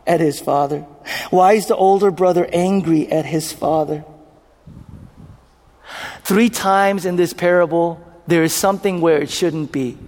[0.07, 0.83] at his father?
[1.31, 4.05] Why is the older brother angry at his father?
[6.23, 9.99] Three times in this parable, there is something where it shouldn't be.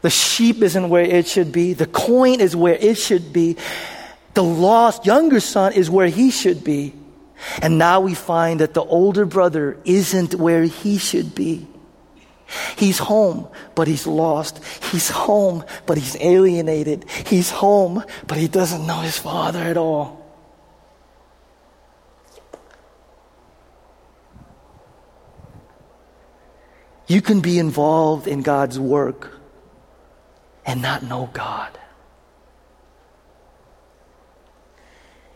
[0.00, 1.74] The sheep isn't where it should be.
[1.74, 3.58] The coin is where it should be.
[4.32, 6.94] The lost younger son is where he should be.
[7.60, 11.66] And now we find that the older brother isn't where he should be.
[12.76, 14.62] He's home, but he's lost.
[14.90, 17.08] He's home, but he's alienated.
[17.26, 20.24] He's home, but he doesn't know his father at all.
[27.06, 29.38] You can be involved in God's work
[30.64, 31.78] and not know God.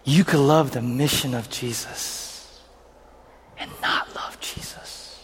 [0.05, 2.63] You can love the mission of Jesus
[3.59, 5.21] and not love Jesus.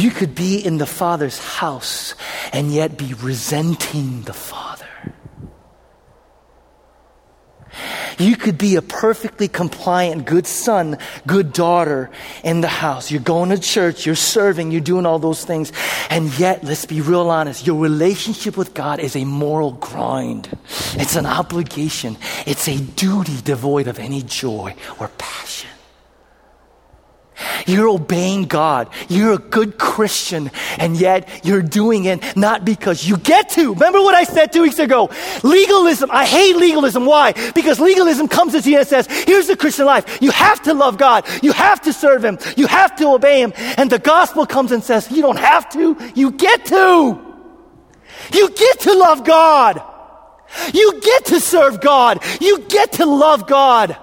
[0.00, 2.14] You could be in the Father's house
[2.54, 4.86] and yet be resenting the Father.
[8.18, 12.10] You could be a perfectly compliant, good son, good daughter
[12.42, 13.10] in the house.
[13.10, 15.70] You're going to church, you're serving, you're doing all those things.
[16.08, 20.48] And yet, let's be real honest, your relationship with God is a moral grind.
[20.94, 22.16] It's an obligation.
[22.46, 25.68] It's a duty devoid of any joy or passion.
[27.70, 28.90] You're obeying God.
[29.08, 33.74] You're a good Christian, and yet you're doing it not because you get to.
[33.74, 35.10] Remember what I said two weeks ago?
[35.42, 36.10] Legalism.
[36.10, 37.06] I hate legalism.
[37.06, 37.32] Why?
[37.54, 40.18] Because legalism comes to you and says, here's the Christian life.
[40.20, 41.26] You have to love God.
[41.42, 42.38] You have to serve Him.
[42.56, 43.52] You have to obey Him.
[43.56, 45.96] And the gospel comes and says, you don't have to.
[46.14, 47.36] You get to.
[48.32, 49.82] You get to love God.
[50.74, 52.22] You get to serve God.
[52.40, 53.96] You get to love God.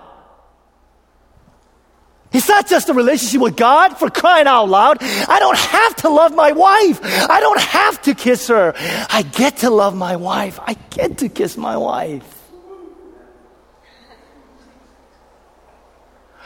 [2.34, 4.98] It's not just a relationship with God for crying out loud.
[5.02, 7.00] I don't have to love my wife.
[7.04, 8.74] I don't have to kiss her.
[9.10, 10.60] I get to love my wife.
[10.62, 12.34] I get to kiss my wife.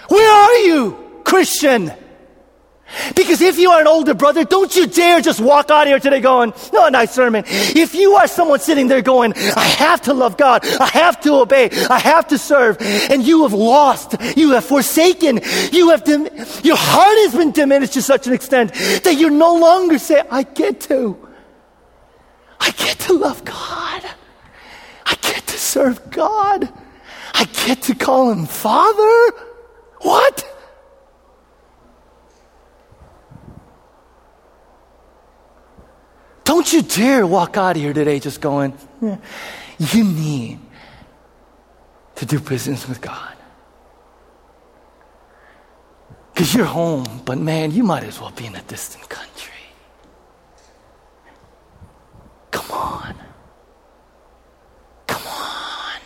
[0.07, 1.91] Where are you, Christian?
[3.15, 6.19] Because if you are an older brother, don't you dare just walk out here today
[6.19, 7.43] going, no, nice sermon.
[7.47, 11.35] If you are someone sitting there going, I have to love God, I have to
[11.35, 16.29] obey, I have to serve, and you have lost, you have forsaken, you have, dim-
[16.63, 20.43] your heart has been diminished to such an extent that you no longer say, I
[20.43, 21.29] get to.
[22.59, 24.03] I get to love God.
[25.05, 26.71] I get to serve God.
[27.33, 29.31] I get to call him Father.
[30.01, 30.50] What?
[36.51, 40.59] Don't you dare walk out of here today just going, you need
[42.15, 43.37] to do business with God.
[46.33, 49.63] Because you're home, but man, you might as well be in a distant country.
[52.51, 53.15] Come on.
[55.07, 56.01] Come on.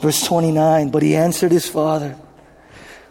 [0.00, 2.16] Verse 29 But he answered his father.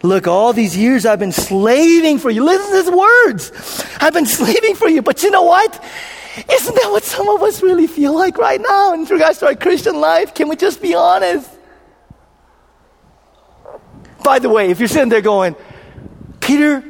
[0.02, 2.44] Look, all these years I've been slaving for you.
[2.44, 3.84] Listen to his words.
[4.00, 5.00] I've been slaving for you.
[5.00, 5.72] But you know what?
[6.50, 9.54] Isn't that what some of us really feel like right now in regards to our
[9.54, 10.34] Christian life?
[10.34, 11.48] Can we just be honest?
[14.24, 15.56] By the way, if you're sitting there going,
[16.40, 16.84] Peter,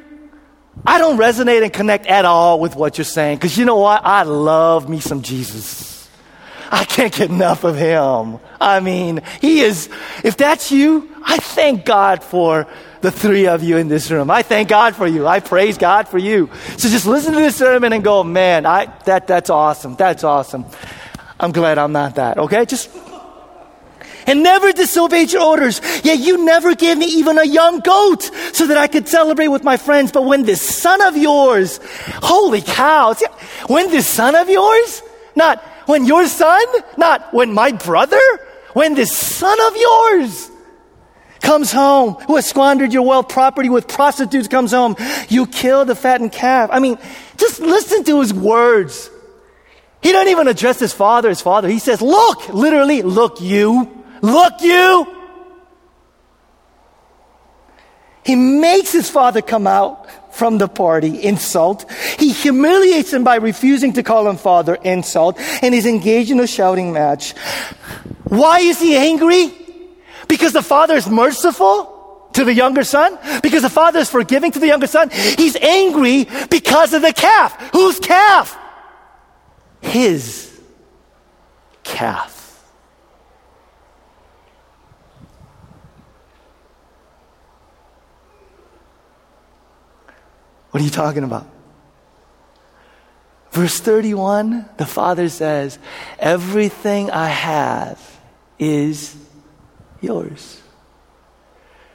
[0.87, 4.05] I don't resonate and connect at all with what you're saying, because you know what?
[4.05, 5.92] I love me some Jesus.
[6.73, 8.41] I can't get enough of him.
[8.59, 9.91] I mean, he is,
[10.25, 12.67] if that's you, I thank God for
[13.03, 14.31] the three of you in this room.
[14.31, 15.27] I thank God for you.
[15.27, 16.49] I praise God for you.
[16.79, 19.97] So just listen to this sermon and go, man, I, that, that's awesome.
[19.97, 20.65] That's awesome.
[21.39, 22.39] I'm glad I'm not that.
[22.39, 22.65] Okay?
[22.65, 22.89] Just,
[24.27, 25.83] and never disobeyed your orders.
[26.03, 28.23] Yet you never gave me even a young goat
[28.55, 30.11] so that I could celebrate with my friends.
[30.11, 31.81] But when this son of yours,
[32.23, 33.15] holy cow,
[33.67, 35.03] when this son of yours,
[35.37, 36.65] not when your son,
[36.97, 38.21] not when my brother,
[38.73, 40.51] when this son of yours
[41.41, 44.97] comes home, who has squandered your wealth property with prostitutes comes home,
[45.29, 46.71] you kill the fattened calf.
[46.73, 46.99] I mean,
[47.37, 49.11] just listen to his words.
[50.03, 51.69] He doesn't even address his father as father.
[51.69, 55.07] He says, look, literally, look you, look you.
[58.25, 61.91] He makes his father come out from the party, insult.
[62.19, 65.39] He humiliates him by refusing to call him father, insult.
[65.63, 67.33] And he's engaged in a shouting match.
[68.25, 69.53] Why is he angry?
[70.29, 73.19] Because the father is merciful to the younger son?
[73.43, 75.11] Because the father is forgiving to the younger son?
[75.11, 77.71] He's angry because of the calf.
[77.73, 78.59] Whose calf?
[79.83, 80.61] His
[81.85, 82.42] calf.
[90.73, 91.47] What are you talking about?
[93.51, 95.79] Verse 31, the father says,
[96.19, 98.01] Everything I have
[98.59, 99.15] is
[100.01, 100.63] yours.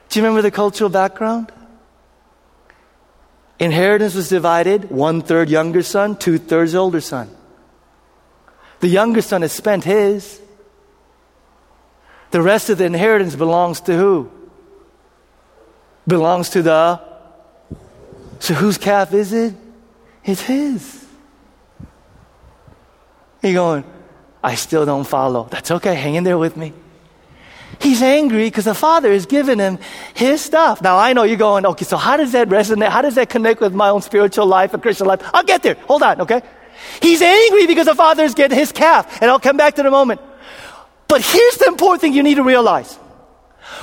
[0.08, 1.50] Do you remember the cultural background?
[3.58, 7.28] Inheritance was divided one third younger son, two thirds older son.
[8.78, 10.40] The younger son has spent his.
[12.30, 14.30] The rest of the inheritance belongs to who?
[16.06, 17.07] Belongs to the.
[18.38, 19.54] So whose calf is it?
[20.24, 21.06] It's his.
[23.42, 23.84] You're going,
[24.42, 25.48] I still don't follow.
[25.50, 25.94] That's okay.
[25.94, 26.72] Hang in there with me.
[27.80, 29.78] He's angry because the father has given him
[30.14, 30.82] his stuff.
[30.82, 32.88] Now I know you're going, okay, so how does that resonate?
[32.88, 35.22] How does that connect with my own spiritual life and Christian life?
[35.32, 35.74] I'll get there.
[35.86, 36.42] Hold on, okay?
[37.00, 39.90] He's angry because the father is getting his calf, and I'll come back to the
[39.90, 40.20] moment.
[41.06, 42.94] But here's the important thing you need to realize.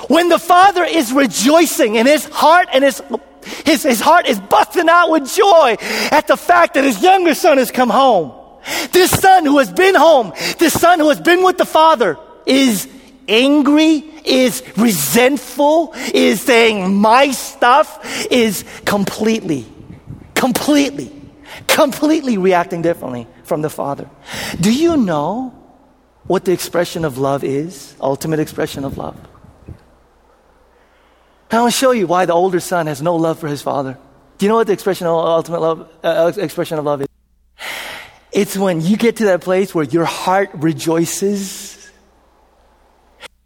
[0.07, 3.01] When the father is rejoicing in his heart and his,
[3.65, 5.75] his, his heart is busting out with joy
[6.11, 8.31] at the fact that his younger son has come home.
[8.91, 12.87] This son who has been home, this son who has been with the father is
[13.27, 19.65] angry, is resentful, is saying my stuff, is completely,
[20.33, 21.11] completely,
[21.67, 24.09] completely reacting differently from the Father.
[24.59, 25.53] Do you know
[26.27, 27.95] what the expression of love is?
[28.01, 29.17] Ultimate expression of love.
[31.51, 33.97] I want to show you why the older son has no love for his father.
[34.37, 37.07] Do you know what the expression of ultimate love, uh, expression of love is?
[38.31, 41.89] It's when you get to that place where your heart rejoices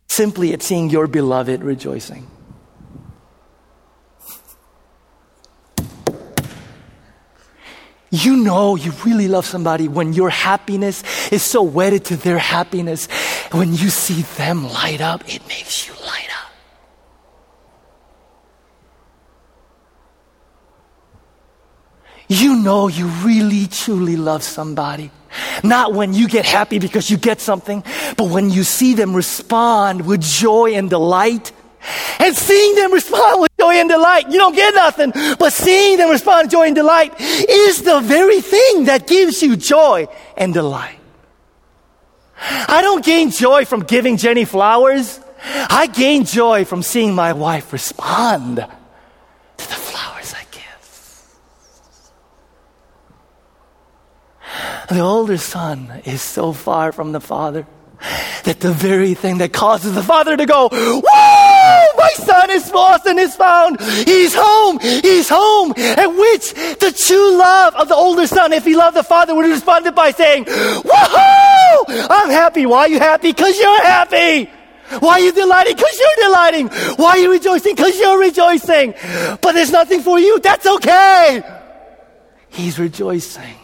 [0.07, 2.25] simply at seeing your beloved rejoicing.
[8.11, 13.07] You know you really love somebody when your happiness is so wedded to their happiness.
[13.51, 16.49] When you see them light up, it makes you light up.
[22.29, 25.11] You know you really truly love somebody.
[25.63, 27.83] Not when you get happy because you get something,
[28.15, 31.51] but when you see them respond with joy and delight
[32.19, 36.09] and seeing them respond with joy and delight, you don't get nothing, but seeing them
[36.09, 40.07] respond with joy and delight is the very thing that gives you joy
[40.37, 40.99] and delight.
[42.41, 45.19] I don't gain joy from giving Jenny flowers.
[45.43, 50.61] I gain joy from seeing my wife respond to the flowers I give.
[54.89, 57.65] The older son is so far from the father
[58.43, 63.05] that the very thing that causes the father to go, Whoa, my son is lost
[63.05, 63.79] and is found.
[63.81, 64.79] He's home.
[64.79, 65.73] He's home.
[65.77, 69.45] At which the true love of the older son, if he loved the father, would
[69.45, 72.07] have responded by saying, Woohoo!
[72.09, 72.65] I'm happy.
[72.65, 73.31] Why are you happy?
[73.31, 74.49] Because you're happy.
[74.99, 75.75] Why are you delighting?
[75.75, 76.67] Because you're delighting.
[76.95, 77.75] Why are you rejoicing?
[77.75, 78.95] Because you're rejoicing.
[79.41, 80.39] But there's nothing for you.
[80.39, 81.43] That's okay.
[82.49, 83.55] He's rejoicing.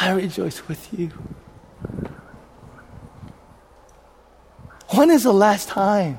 [0.00, 1.10] I rejoice with you.
[4.94, 6.18] When is the last time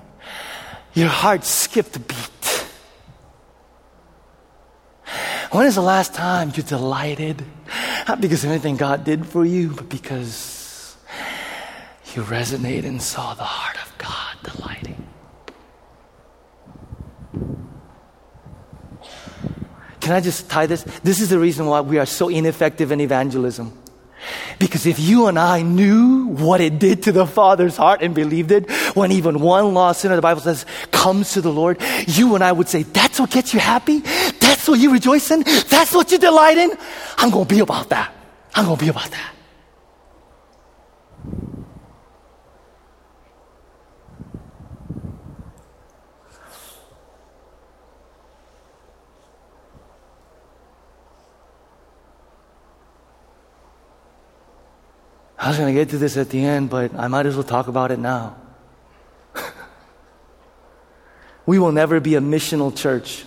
[0.93, 2.65] your heart skipped a beat?
[5.51, 7.43] When is the last time you delighted?
[8.07, 10.95] Not because of anything God did for you, but because
[12.13, 14.90] you resonated and saw the heart of God delighting.
[20.11, 20.83] Can I just tie this?
[21.03, 23.71] This is the reason why we are so ineffective in evangelism.
[24.59, 28.51] Because if you and I knew what it did to the Father's heart and believed
[28.51, 32.43] it, when even one lost sinner, the Bible says, comes to the Lord, you and
[32.43, 33.99] I would say, that's what gets you happy?
[33.99, 35.43] That's what you rejoice in?
[35.43, 36.75] That's what you delight in?
[37.17, 38.13] I'm going to be about that.
[38.53, 39.31] I'm going to be about that.
[55.51, 57.67] Was going to get to this at the end, but I might as well talk
[57.67, 58.37] about it now.
[61.45, 63.25] we will never be a missional church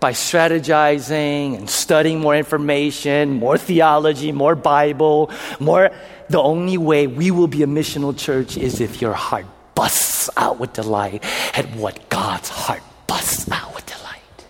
[0.00, 5.90] by strategizing and studying more information, more theology, more Bible, more.
[6.28, 10.60] The only way we will be a missional church is if your heart busts out
[10.60, 11.24] with delight
[11.56, 14.44] at what God's heart busts out with delight.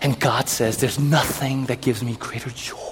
[0.00, 2.85] And God says, There's nothing that gives me greater joy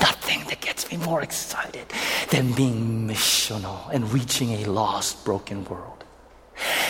[0.00, 1.86] nothing that gets me more excited
[2.30, 6.04] than being missional and reaching a lost, broken world.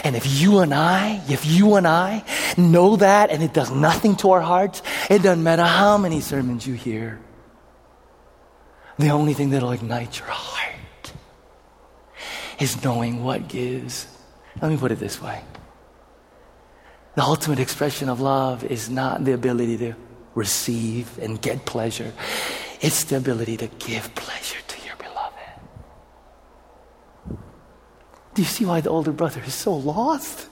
[0.04, 2.24] And if you and I, if you and I
[2.56, 6.66] know that and it does nothing to our hearts, it doesn't matter how many sermons
[6.66, 7.20] you hear.
[8.98, 11.12] The only thing that'll ignite your heart
[12.58, 14.06] is knowing what gives.
[14.60, 15.42] Let me put it this way.
[17.14, 19.94] The ultimate expression of love is not the ability to
[20.34, 22.12] receive and get pleasure.
[22.80, 25.36] It's the ability to give pleasure to your beloved.
[28.34, 30.48] Do you see why the older brother is so lost?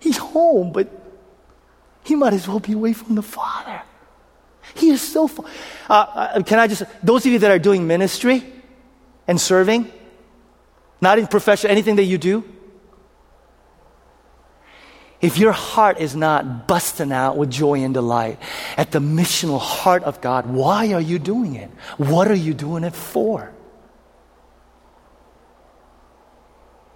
[0.00, 0.88] He's home, but
[2.04, 3.82] he might as well be away from the father.
[4.74, 5.28] He is so.
[5.28, 5.44] Fa-
[5.90, 8.44] uh, uh, can I just, those of you that are doing ministry
[9.28, 9.92] and serving,
[11.00, 12.44] not in profession, anything that you do,
[15.24, 18.38] if your heart is not busting out with joy and delight
[18.76, 21.70] at the missional heart of God, why are you doing it?
[21.96, 23.50] What are you doing it for?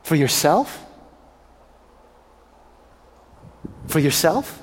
[0.03, 0.85] For yourself?
[3.87, 4.61] For yourself?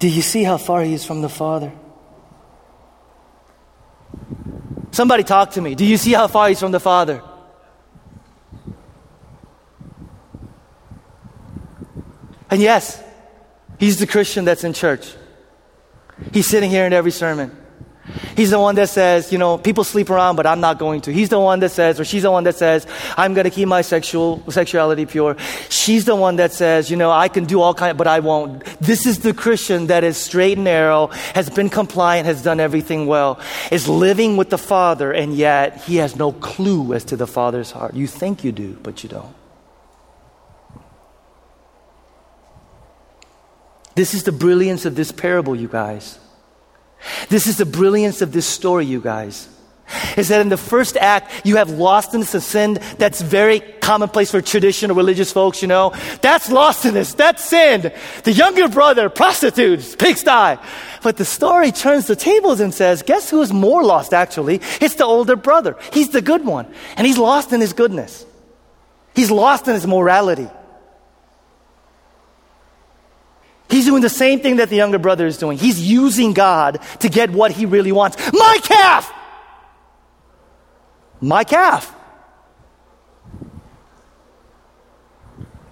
[0.00, 1.72] Do you see how far he is from the Father?
[4.92, 5.74] Somebody talk to me.
[5.74, 7.22] Do you see how far he's from the Father?
[12.50, 13.00] And yes,
[13.78, 15.14] he's the Christian that's in church.
[16.32, 17.56] He's sitting here in every sermon.
[18.36, 21.12] He's the one that says, you know, people sleep around, but I'm not going to.
[21.12, 22.86] He's the one that says, or she's the one that says,
[23.16, 25.36] I'm going to keep my sexual sexuality pure.
[25.68, 28.64] She's the one that says, you know, I can do all kind, but I won't.
[28.80, 33.06] This is the Christian that is straight and narrow, has been compliant, has done everything
[33.06, 33.40] well,
[33.70, 37.70] is living with the Father, and yet he has no clue as to the Father's
[37.70, 37.94] heart.
[37.94, 39.34] You think you do, but you don't.
[43.94, 46.18] This is the brilliance of this parable, you guys.
[47.28, 49.48] This is the brilliance of this story, you guys.
[50.16, 54.40] Is that in the first act, you have lostness of sin that's very commonplace for
[54.40, 55.92] traditional religious folks, you know?
[56.22, 57.92] That's lostness, that's sin.
[58.22, 60.58] The younger brother, prostitutes, pigsty.
[61.02, 64.60] But the story turns the tables and says, guess who is more lost actually?
[64.80, 65.76] It's the older brother.
[65.92, 66.72] He's the good one.
[66.96, 68.24] And he's lost in his goodness.
[69.16, 70.48] He's lost in his morality.
[73.68, 75.58] He's doing the same thing that the younger brother is doing.
[75.58, 78.16] He's using God to get what he really wants.
[78.32, 79.12] My calf!
[81.20, 81.94] My calf.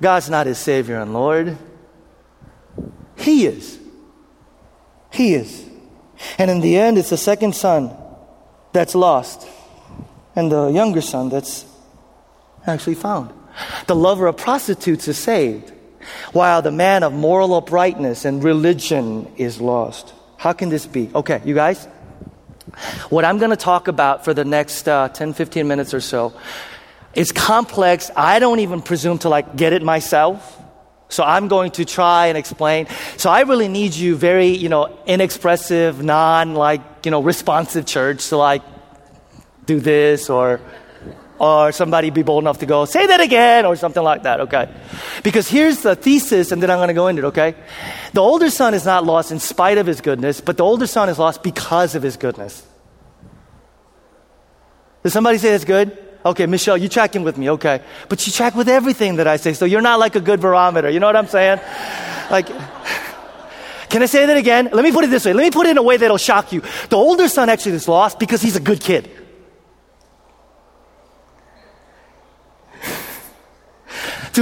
[0.01, 1.57] God's not his Savior and Lord.
[3.17, 3.79] He is.
[5.11, 5.65] He is.
[6.37, 7.97] And in the end, it's the second son
[8.73, 9.49] that's lost,
[10.37, 11.65] and the younger son that's
[12.67, 13.33] actually found.
[13.87, 15.73] The lover of prostitutes is saved
[16.33, 20.13] while the man of moral uprightness and religion is lost.
[20.37, 21.11] How can this be?
[21.15, 21.87] Okay, you guys,
[23.11, 26.33] what I'm going to talk about for the next uh, 10, 15 minutes or so
[27.15, 28.11] is complex.
[28.15, 30.57] I don't even presume to like get it myself.
[31.11, 32.87] So I'm going to try and explain.
[33.17, 38.29] So I really need you very, you know, inexpressive, non like, you know, responsive church
[38.29, 38.63] to like
[39.65, 40.61] do this or
[41.39, 44.69] or somebody be bold enough to go, say that again, or something like that, okay?
[45.23, 47.55] Because here's the thesis, and then I'm going to go into it, okay?
[48.13, 51.09] The older son is not lost in spite of his goodness, but the older son
[51.09, 52.67] is lost because of his goodness.
[55.03, 55.97] Does somebody say that's good?
[56.27, 57.83] Okay, Michelle, you check in with me, okay.
[58.09, 60.91] But you check with everything that I say, so you're not like a good barometer,
[60.91, 61.61] you know what I'm saying?
[62.31, 62.49] Like,
[63.89, 64.71] can I say that again?
[64.73, 65.33] Let me put it this way.
[65.33, 66.63] Let me put it in a way that'll shock you.
[66.91, 69.09] The older son actually is lost because he's a good kid.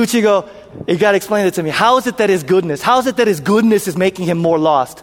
[0.05, 0.49] You go,
[0.87, 1.71] you got to explain it to me.
[1.71, 4.39] How is it that his goodness, how is it that his goodness is making him
[4.39, 5.03] more lost?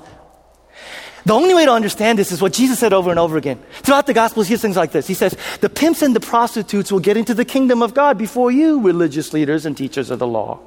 [1.25, 3.61] The only way to understand this is what Jesus said over and over again.
[3.81, 5.07] Throughout the Gospels, he says things like this.
[5.07, 8.51] He says, The pimps and the prostitutes will get into the kingdom of God before
[8.51, 10.59] you, religious leaders and teachers of the law.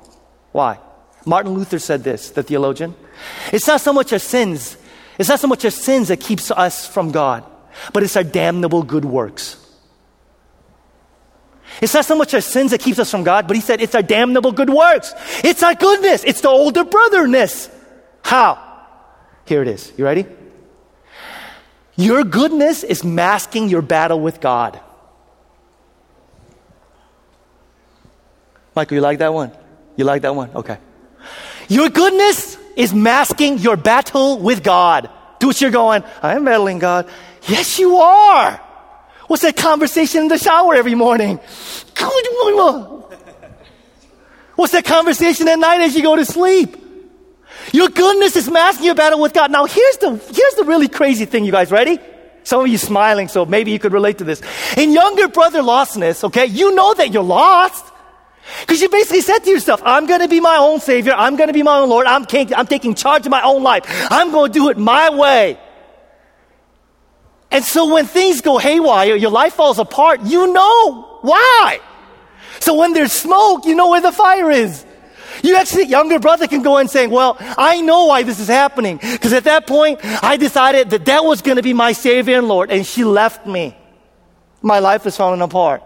[0.53, 0.79] Why?
[1.27, 2.95] Martin Luther said this, the theologian.
[3.53, 4.79] It's not so much our sins,
[5.19, 7.45] it's not so much our sins that keeps us from God,
[7.93, 9.56] but it's our damnable good works.
[11.83, 13.95] It's not so much our sins that keeps us from God, but he said it's
[13.95, 15.13] our damnable good works.
[15.45, 16.25] It's our goodness.
[16.25, 17.71] It's the older brotherness.
[18.23, 18.63] How?
[19.45, 19.93] Here it is.
[19.97, 20.27] You ready?
[21.97, 24.81] Your goodness is masking your battle with God.
[28.75, 29.53] Michael, you like that one?
[29.97, 30.51] You like that one?
[30.55, 30.79] Okay.
[31.69, 35.11] Your goodness is masking your battle with God.
[35.39, 37.09] Do what you're going, I'm battling God.
[37.49, 38.61] Yes, you are.
[39.27, 41.39] What's that conversation in the shower every morning?
[44.55, 46.77] What's that conversation at night as you go to sleep?
[47.73, 49.51] Your goodness is masking your battle with God.
[49.51, 51.71] Now here's the, here's the really crazy thing, you guys.
[51.71, 51.99] Ready?
[52.45, 54.41] Some of you smiling, so maybe you could relate to this.
[54.77, 57.85] In younger brother lostness, okay, you know that you're lost.
[58.61, 61.13] Because you basically said to yourself, I'm going to be my own savior.
[61.13, 62.07] I'm going to be my own Lord.
[62.07, 62.25] I'm,
[62.57, 63.83] I'm taking charge of my own life.
[64.11, 65.59] I'm going to do it my way.
[67.51, 71.81] And so when things go haywire, your life falls apart, you know why.
[72.61, 74.85] So when there's smoke, you know where the fire is.
[75.43, 78.97] You actually, younger brother can go and say, well, I know why this is happening.
[78.97, 82.49] Because at that point, I decided that that was going to be my Savior and
[82.49, 83.77] Lord, and she left me.
[84.63, 85.83] My life is falling apart.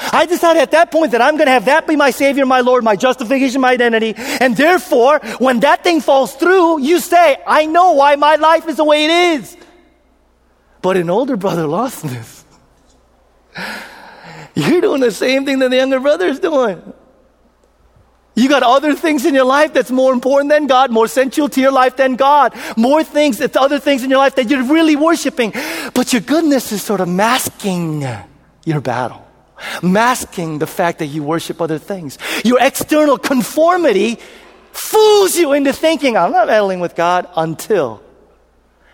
[0.00, 2.60] I decided at that point that I'm going to have that be my Savior, my
[2.60, 4.14] Lord, my justification, my identity.
[4.16, 8.76] And therefore, when that thing falls through, you say, I know why my life is
[8.76, 9.56] the way it is.
[10.82, 12.44] But an older brother lost this.
[14.54, 16.92] You're doing the same thing that the younger brother is doing.
[18.34, 21.60] You got other things in your life that's more important than God, more essential to
[21.60, 24.94] your life than God, more things, it's other things in your life that you're really
[24.94, 25.52] worshiping.
[25.92, 28.06] But your goodness is sort of masking
[28.64, 29.26] your battle,
[29.82, 32.16] masking the fact that you worship other things.
[32.44, 34.20] Your external conformity
[34.70, 38.00] fools you into thinking, I'm not battling with God until.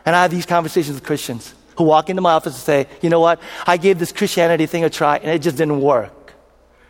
[0.07, 3.11] And I have these conversations with Christians who walk into my office and say, you
[3.11, 3.41] know what?
[3.66, 6.35] I gave this Christianity thing a try and it just didn't work.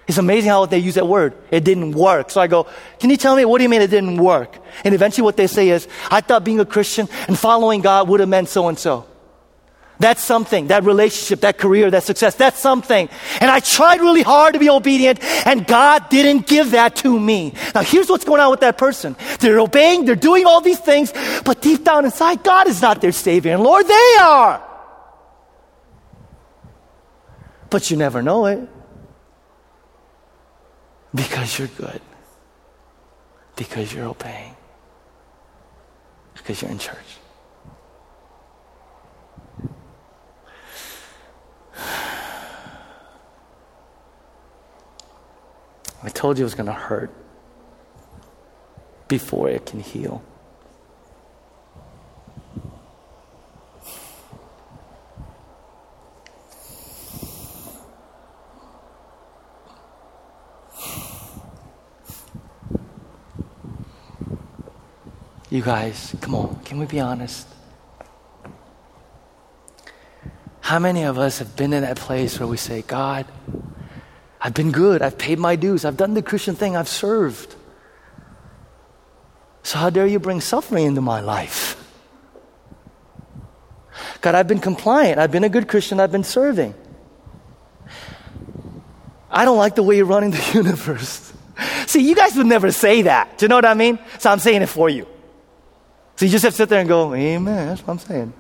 [0.07, 1.35] It's amazing how they use that word.
[1.51, 2.31] It didn't work.
[2.31, 2.67] So I go,
[2.99, 4.59] can you tell me what do you mean it didn't work?
[4.85, 8.21] And eventually what they say is, I thought being a Christian and following God would
[8.21, 9.07] have meant so and so.
[10.01, 13.09] That's something, that relationship, that career, that success, that's something.
[13.41, 17.55] And I tried really hard to be obedient and God didn't give that to me.
[17.75, 19.17] Now here's what's going on with that person.
[19.39, 21.13] They're obeying, they're doing all these things,
[21.45, 24.64] but deep down inside, God is not their Savior and Lord, they are.
[27.75, 28.61] But you never know it.
[31.13, 32.01] Because you're good.
[33.57, 34.55] Because you're obeying.
[36.37, 37.19] because you're in church.
[41.77, 41.81] I
[46.11, 47.13] told you it was going to hurt
[49.09, 50.23] before it can heal.
[65.55, 67.47] You guys, come on, can we be honest?
[70.59, 73.25] How many of us have been in that place where we say, God,
[74.41, 77.55] I've been good, I've paid my dues, I've done the Christian thing, I've served.
[79.63, 81.81] So, how dare you bring suffering into my life?
[84.23, 86.75] God, I've been compliant, I've been a good Christian, I've been serving.
[89.31, 91.33] I don't like the way you're running the universe.
[91.87, 93.39] See, you guys would never say that.
[93.39, 94.01] Do you know what I mean?
[94.19, 95.07] So I'm saying it for you.
[96.17, 97.69] So you just have to sit there and go, Amen.
[97.69, 98.33] That's what I'm saying.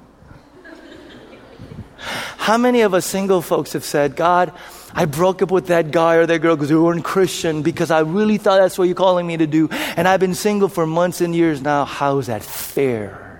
[2.37, 4.53] How many of us single folks have said, God,
[4.93, 8.01] I broke up with that guy or that girl because we weren't Christian because I
[8.01, 9.69] really thought that's what you're calling me to do.
[9.97, 11.85] And I've been single for months and years now.
[11.85, 13.34] How is that fair?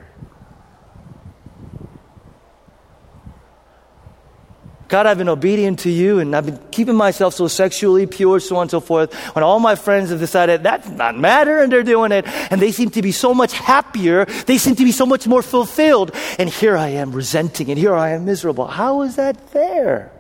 [4.89, 8.57] God, I've been obedient to you and I've been keeping myself so sexually pure, so
[8.57, 9.15] on and so forth.
[9.35, 12.71] When all my friends have decided that's not matter and they're doing it, and they
[12.71, 16.15] seem to be so much happier, they seem to be so much more fulfilled.
[16.39, 18.67] And here I am resenting and here I am miserable.
[18.67, 20.13] How is that fair?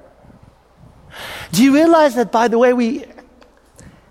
[1.52, 3.04] Do you realize that by the way we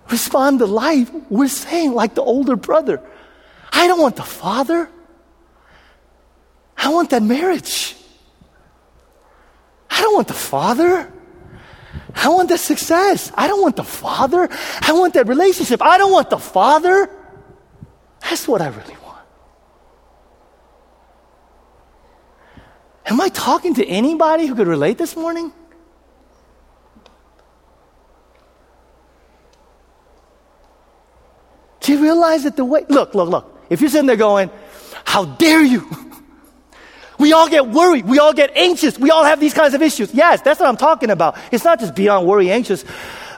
[0.10, 3.02] respond to life, we're saying like the older brother,
[3.72, 4.88] I don't want the father.
[6.78, 7.96] I want that marriage.
[9.94, 11.14] I don't want the father.
[12.16, 13.32] I want the success.
[13.36, 14.50] I don't want the father.
[14.82, 15.82] I want that relationship.
[15.84, 17.10] I don't want the father.
[18.22, 19.26] That's what I really want.
[23.06, 25.54] Am I talking to anybody who could relate this morning?
[31.82, 34.50] Do you realize that the way, look, look, look, if you're sitting there going,
[35.06, 35.88] how dare you?
[37.24, 38.04] We all get worried.
[38.04, 39.00] We all get anxious.
[39.00, 40.14] We all have these kinds of issues.
[40.14, 41.38] Yes, that's what I'm talking about.
[41.54, 42.84] It's not just beyond worry, anxious.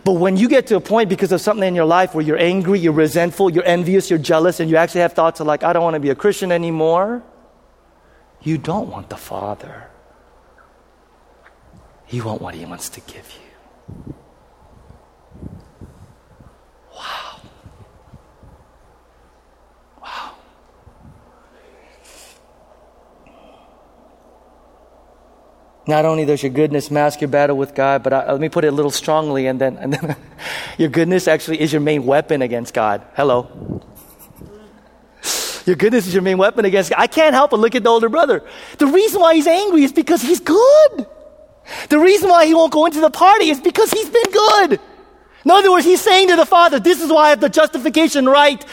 [0.04, 2.40] But when you get to a point because of something in your life where you're
[2.40, 5.72] angry, you're resentful, you're envious, you're jealous, and you actually have thoughts of like, I
[5.72, 7.22] don't want to be a Christian anymore,
[8.42, 9.88] you don't want the Father.
[12.10, 14.16] You want what He wants to give you.
[25.88, 28.64] Not only does your goodness mask your battle with God, but I, let me put
[28.64, 30.16] it a little strongly, and then, and then
[30.78, 33.06] your goodness actually is your main weapon against God.
[33.14, 33.84] Hello.
[35.66, 37.00] Your goodness is your main weapon against God.
[37.00, 38.44] I can't help but look at the older brother.
[38.78, 41.08] The reason why he's angry is because he's good.
[41.90, 44.80] The reason why he won't go into the party is because he's been good.
[45.44, 48.26] In other words, he's saying to the father, This is why I have the justification
[48.26, 48.64] right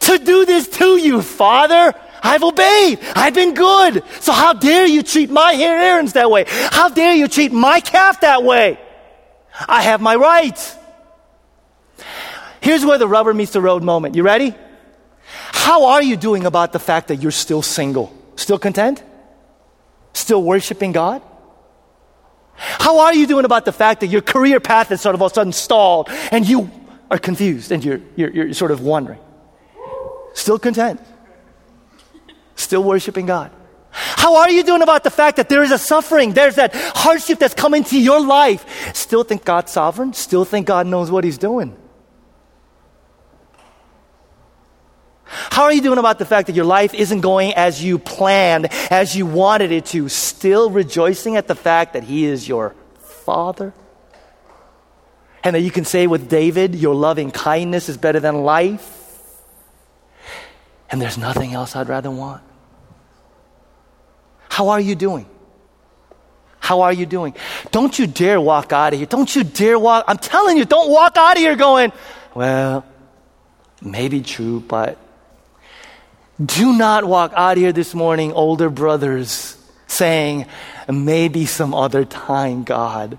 [0.00, 1.94] to do this to you, father.
[2.22, 2.98] I've obeyed.
[3.14, 4.02] I've been good.
[4.20, 6.44] So how dare you treat my Aarons that way?
[6.48, 8.78] How dare you treat my calf that way?
[9.68, 10.76] I have my rights.
[12.60, 14.14] Here's where the rubber meets the road moment.
[14.14, 14.54] You ready?
[15.24, 18.12] How are you doing about the fact that you're still single?
[18.36, 19.02] Still content?
[20.12, 21.22] Still worshiping God?
[22.54, 25.26] How are you doing about the fact that your career path is sort of all
[25.26, 26.70] of a sudden stalled and you
[27.10, 29.20] are confused and you're, you're, you're sort of wondering?
[30.34, 31.00] Still content?
[32.58, 33.52] Still worshiping God.
[33.90, 37.38] How are you doing about the fact that there is a suffering, there's that hardship
[37.38, 38.94] that's come into your life?
[38.94, 40.12] Still think God's sovereign?
[40.12, 41.76] Still think God knows what He's doing?
[45.24, 48.66] How are you doing about the fact that your life isn't going as you planned,
[48.90, 50.08] as you wanted it to?
[50.08, 52.74] Still rejoicing at the fact that He is your
[53.24, 53.72] Father?
[55.44, 58.96] And that you can say with David, Your loving kindness is better than life?
[60.90, 62.42] And there's nothing else I'd rather want.
[64.48, 65.26] How are you doing?
[66.60, 67.34] How are you doing?
[67.70, 69.06] Don't you dare walk out of here.
[69.06, 70.04] Don't you dare walk.
[70.06, 71.92] I'm telling you, don't walk out of here going,
[72.34, 72.84] well,
[73.80, 74.98] maybe true, but
[76.44, 80.46] do not walk out of here this morning, older brothers, saying,
[80.88, 83.18] maybe some other time, God.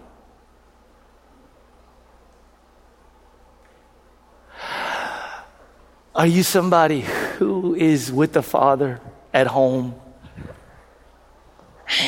[6.15, 7.01] Are you somebody
[7.37, 8.99] who is with the Father
[9.33, 9.95] at home?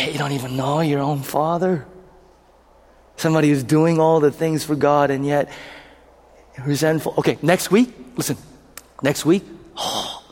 [0.07, 1.85] You don't even know your own father.
[3.17, 5.51] Somebody who's doing all the things for God and yet
[6.65, 7.13] resentful.
[7.17, 8.37] Okay, next week, listen,
[9.01, 9.43] next week,
[9.77, 10.17] oh,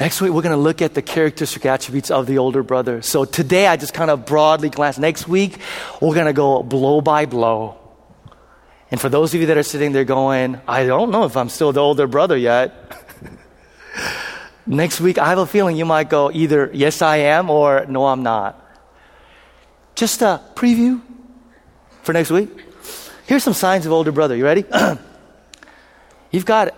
[0.00, 3.02] Next week, we're going to look at the characteristic attributes of the older brother.
[3.02, 4.98] So today, I just kind of broadly glanced.
[4.98, 5.58] Next week,
[6.00, 7.78] we're going to go blow by blow.
[8.90, 11.50] And for those of you that are sitting there going, I don't know if I'm
[11.50, 12.89] still the older brother yet.
[14.70, 18.06] Next week, I have a feeling you might go either, yes, I am, or no,
[18.06, 18.54] I'm not.
[19.96, 21.02] Just a preview
[22.02, 22.50] for next week.
[23.26, 24.36] Here's some signs of older brother.
[24.36, 24.64] You ready?
[26.30, 26.72] You've got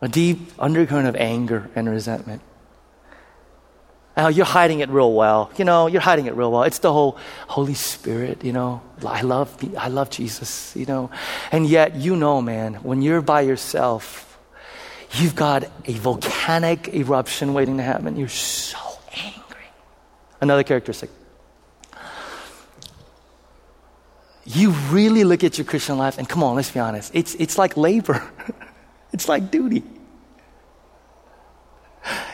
[0.00, 2.40] a deep undercurrent of anger and resentment.
[4.16, 5.50] Now, you're hiding it real well.
[5.58, 6.62] You know, you're hiding it real well.
[6.62, 8.80] It's the whole Holy Spirit, you know.
[9.04, 11.10] I love, I love Jesus, you know.
[11.52, 14.27] And yet, you know, man, when you're by yourself,
[15.12, 18.16] you've got a volcanic eruption waiting to happen.
[18.16, 18.78] You're so
[19.14, 19.66] angry.
[20.40, 21.10] Another characteristic.
[24.44, 27.14] You really look at your Christian life, and come on, let's be honest.
[27.14, 28.22] It's, it's like labor,
[29.12, 29.82] it's like duty.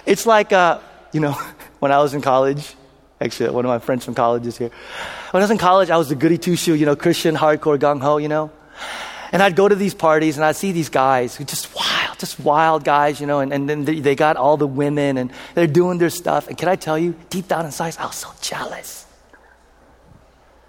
[0.07, 0.79] It's like, uh,
[1.13, 1.33] you know,
[1.81, 2.75] when I was in college.
[3.21, 4.71] Actually, one of my friends from college is here.
[5.31, 7.79] When I was in college, I was the goody two shoe, you know, Christian, hardcore,
[7.79, 8.51] gung ho, you know.
[9.33, 12.41] And I'd go to these parties and I'd see these guys who just wild, just
[12.41, 15.99] wild guys, you know, and, and then they got all the women and they're doing
[15.99, 16.49] their stuff.
[16.49, 19.07] And can I tell you, deep down inside, I was so jealous.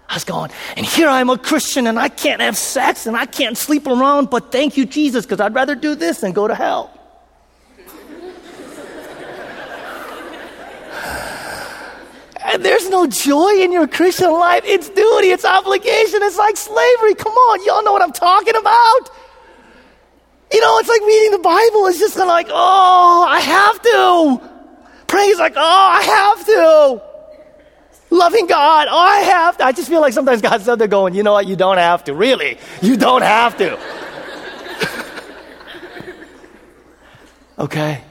[0.08, 3.26] I was going, and here I'm a Christian and I can't have sex and I
[3.26, 6.54] can't sleep around, but thank you, Jesus, because I'd rather do this than go to
[6.54, 6.92] hell.
[12.48, 14.62] And there's no joy in your Christian life.
[14.64, 17.16] It's duty, it's obligation, it's like slavery.
[17.16, 19.10] Come on, y'all know what I'm talking about.
[20.56, 21.86] You know, it's like reading the Bible.
[21.88, 25.06] It's just kind of like, oh, I have to.
[25.06, 27.02] Praying is like, oh, I have to.
[28.08, 29.66] Loving God, oh, I have to.
[29.66, 32.04] I just feel like sometimes God's out there going, you know what, you don't have
[32.04, 32.14] to.
[32.14, 33.78] Really, you don't have to.
[37.58, 38.02] okay,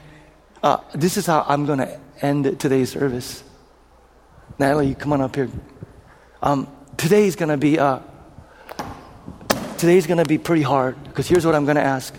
[0.62, 3.42] uh, this is how I'm going to end today's service.
[4.56, 5.50] Natalie, come on up here.
[6.40, 7.98] Um, today's going to be uh,
[9.78, 12.16] today's going to be pretty hard because here's what I'm going to ask.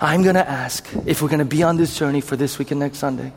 [0.00, 2.70] I'm going to ask if we're going to be on this journey for this week
[2.70, 3.32] and next Sunday.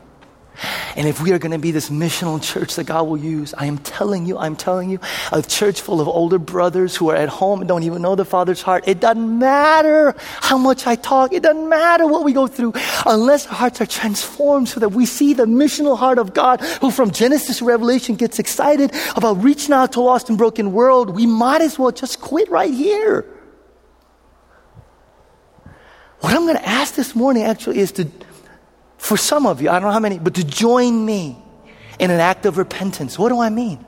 [0.96, 3.66] And if we are going to be this missional church that God will use, I
[3.66, 4.98] am telling you, I'm telling you,
[5.32, 8.24] a church full of older brothers who are at home and don't even know the
[8.24, 8.84] Father's heart.
[8.86, 11.32] It doesn't matter how much I talk.
[11.32, 12.74] It doesn't matter what we go through
[13.06, 16.90] unless our hearts are transformed so that we see the missional heart of God who
[16.90, 21.10] from Genesis to Revelation gets excited about reaching out to a lost and broken world.
[21.10, 23.24] We might as well just quit right here.
[26.20, 28.06] What I'm going to ask this morning actually is to
[29.00, 31.36] for some of you, I don't know how many, but to join me
[31.98, 33.18] in an act of repentance.
[33.18, 33.84] What do I mean?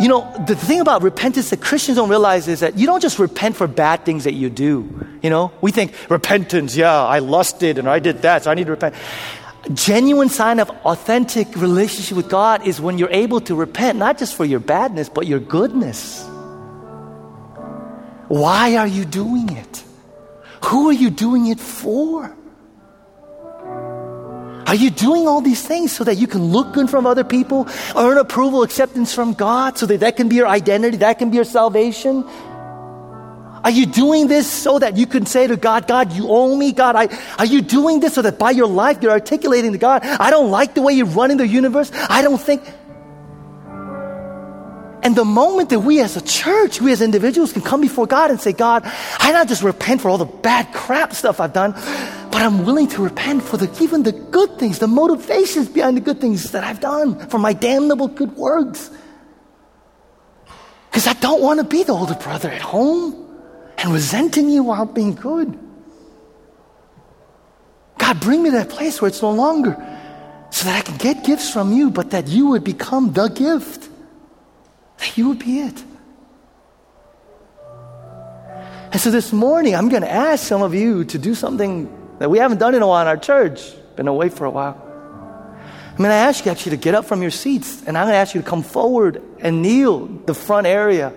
[0.00, 3.18] You know, the thing about repentance that Christians don't realize is that you don't just
[3.18, 5.06] repent for bad things that you do.
[5.22, 8.64] You know, we think repentance, yeah, I lusted and I did that, so I need
[8.64, 8.94] to repent.
[9.74, 14.34] Genuine sign of authentic relationship with God is when you're able to repent, not just
[14.34, 16.26] for your badness, but your goodness.
[18.28, 19.84] Why are you doing it?
[20.64, 22.34] Who are you doing it for?
[24.66, 27.68] Are you doing all these things so that you can look good from other people,
[27.94, 31.36] earn approval, acceptance from God, so that that can be your identity, that can be
[31.36, 32.24] your salvation?
[33.62, 36.72] Are you doing this so that you can say to God, God, you owe me?
[36.72, 37.08] God, I,
[37.38, 40.50] are you doing this so that by your life you're articulating to God, I don't
[40.50, 41.90] like the way you're running the universe.
[41.94, 42.62] I don't think.
[45.06, 48.32] And the moment that we as a church, we as individuals can come before God
[48.32, 48.82] and say, God,
[49.20, 51.74] I not just repent for all the bad crap stuff I've done,
[52.32, 56.00] but I'm willing to repent for the, even the good things, the motivations behind the
[56.00, 58.90] good things that I've done, for my damnable good works.
[60.90, 63.30] Because I don't want to be the older brother at home
[63.78, 65.56] and resenting you while being good.
[67.98, 69.76] God, bring me to that place where it's no longer
[70.50, 73.90] so that I can get gifts from you, but that you would become the gift.
[74.98, 75.84] That you would be it.
[78.92, 82.30] And so this morning, I'm going to ask some of you to do something that
[82.30, 84.80] we haven't done in a while in our church, been away for a while.
[85.90, 88.12] I'm going to ask you actually to get up from your seats, and I'm going
[88.12, 91.12] to ask you to come forward and kneel the front area.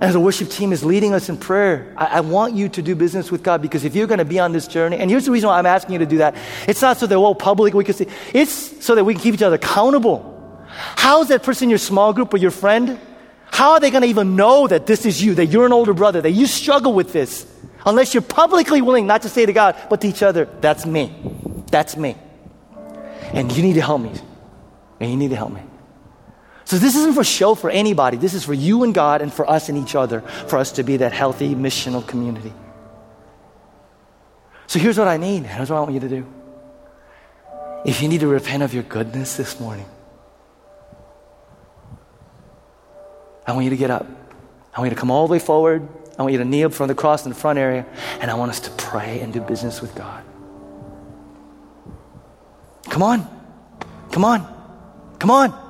[0.00, 2.94] As the worship team is leading us in prayer, I, I, want you to do
[2.94, 5.30] business with God because if you're going to be on this journey, and here's the
[5.30, 6.36] reason why I'm asking you to do that.
[6.66, 9.34] It's not so that all public we can see, it's so that we can keep
[9.34, 10.39] each other accountable.
[10.70, 12.98] How is that person in your small group or your friend?
[13.50, 15.92] How are they going to even know that this is you, that you're an older
[15.92, 17.46] brother, that you struggle with this?
[17.84, 21.14] Unless you're publicly willing not to say to God, but to each other, that's me.
[21.70, 22.16] That's me.
[23.32, 24.12] And you need to help me.
[25.00, 25.62] And you need to help me.
[26.64, 28.16] So this isn't for show for anybody.
[28.16, 30.84] This is for you and God and for us and each other, for us to
[30.84, 32.52] be that healthy missional community.
[34.68, 35.44] So here's what I need.
[35.44, 36.26] Here's what I want you to do.
[37.84, 39.86] If you need to repent of your goodness this morning,
[43.50, 44.06] I want you to get up.
[44.72, 45.88] I want you to come all the way forward.
[46.18, 47.84] I want you to kneel from the cross in the front area,
[48.20, 50.22] and I want us to pray and do business with God.
[52.84, 53.26] Come on.
[54.12, 54.46] Come on.
[55.18, 55.66] Come on.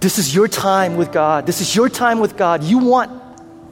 [0.00, 1.46] This is your time with God.
[1.46, 2.64] This is your time with God.
[2.64, 3.19] You want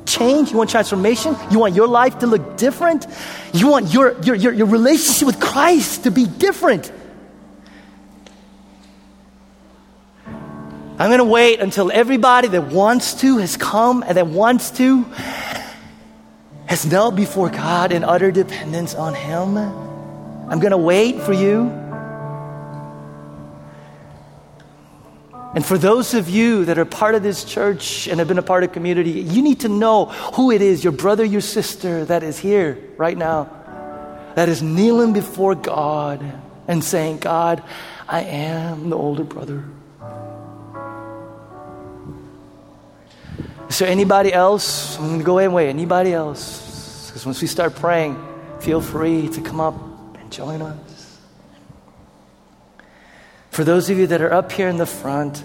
[0.08, 0.50] change?
[0.50, 1.36] You want transformation?
[1.50, 3.06] You want your life to look different?
[3.52, 6.90] You want your, your, your, your relationship with Christ to be different?
[11.00, 15.04] I'm going to wait until everybody that wants to has come and that wants to
[16.66, 19.56] has knelt before God in utter dependence on Him.
[19.56, 21.87] I'm going to wait for you.
[25.54, 28.42] And for those of you that are part of this church and have been a
[28.42, 32.22] part of community, you need to know who it is, your brother, your sister, that
[32.22, 33.50] is here right now,
[34.34, 36.22] that is kneeling before God
[36.68, 37.62] and saying, God,
[38.06, 39.64] I am the older brother.
[43.68, 44.98] Is there anybody else?
[44.98, 45.68] I'm going to go wait.
[45.68, 47.08] Anybody else?
[47.08, 48.16] Because once we start praying,
[48.60, 49.74] feel free to come up
[50.18, 50.87] and join us.
[53.58, 55.38] For those of you that are up here in the front,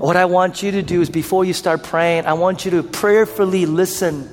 [0.00, 2.82] what I want you to do is before you start praying, I want you to
[2.82, 4.26] prayerfully listen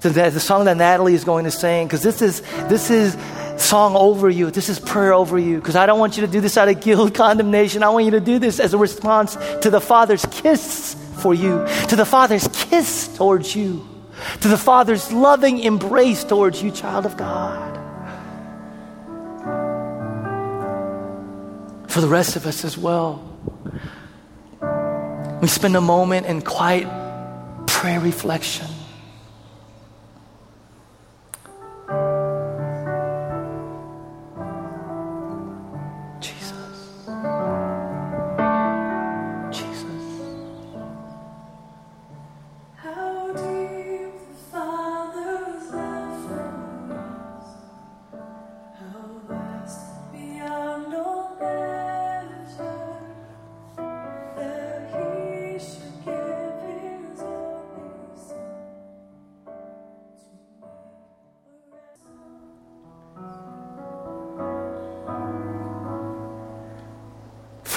[0.00, 3.16] to the, the song that Natalie is going to sing, because this is, this is
[3.56, 4.50] song over you.
[4.50, 5.58] This is prayer over you.
[5.58, 7.84] Because I don't want you to do this out of guilt, condemnation.
[7.84, 11.64] I want you to do this as a response to the Father's kiss for you,
[11.86, 13.86] to the Father's kiss towards you,
[14.40, 17.70] to the Father's loving embrace towards you, child of God.
[21.90, 23.20] For the rest of us as well.
[25.42, 26.86] We spend a moment in quiet
[27.66, 28.66] prayer reflection.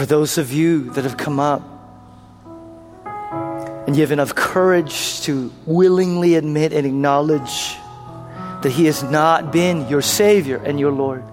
[0.04, 1.62] For those of you that have come up
[3.88, 7.78] and you have enough courage to willingly admit and acknowledge
[8.64, 11.24] that He has not been your Savior and your Lord.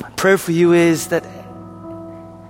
[0.00, 1.24] My prayer for you is that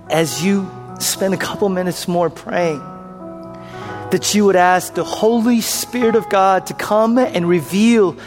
[0.09, 0.67] as you
[0.99, 6.65] spend a couple minutes more praying, that you would ask the Holy Spirit of God
[6.65, 8.17] to come and reveal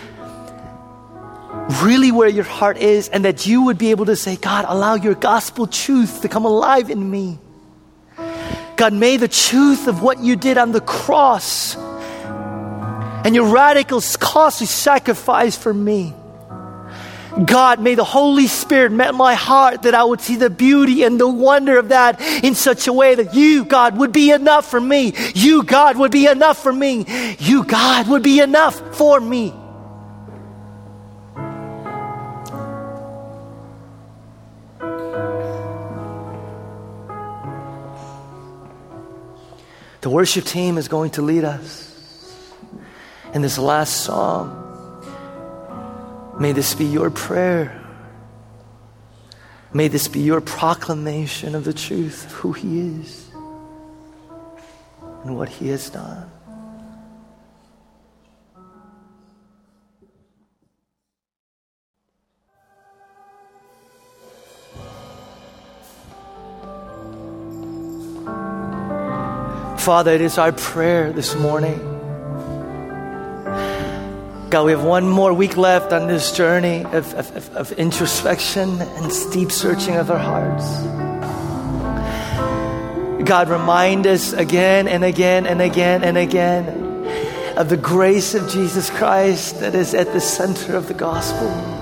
[1.83, 4.95] really where your heart is, and that you would be able to say, God, allow
[4.95, 7.39] your gospel truth to come alive in me.
[8.77, 11.77] God, may the truth of what you did on the cross
[13.25, 16.13] and your radical, costly sacrifice for me.
[17.47, 21.19] God, may the Holy Spirit melt my heart that I would see the beauty and
[21.19, 24.81] the wonder of that in such a way that you, God, would be enough for
[24.81, 25.15] me.
[25.35, 27.37] You, God, would be enough for me.
[27.39, 29.53] You, God, would be enough for me.
[40.05, 41.91] The worship team is going to lead us
[43.33, 44.61] in this last song.
[46.39, 47.83] May this be your prayer.
[49.73, 53.31] May this be your proclamation of the truth of who He is
[55.25, 56.31] and what He has done.
[69.79, 71.79] Father, it is our prayer this morning.
[74.51, 79.33] God, we have one more week left on this journey of, of, of introspection and
[79.33, 80.65] deep searching of our hearts.
[83.25, 86.69] God, remind us again and again and again and again
[87.57, 91.74] of the grace of Jesus Christ that is at the center of the gospel.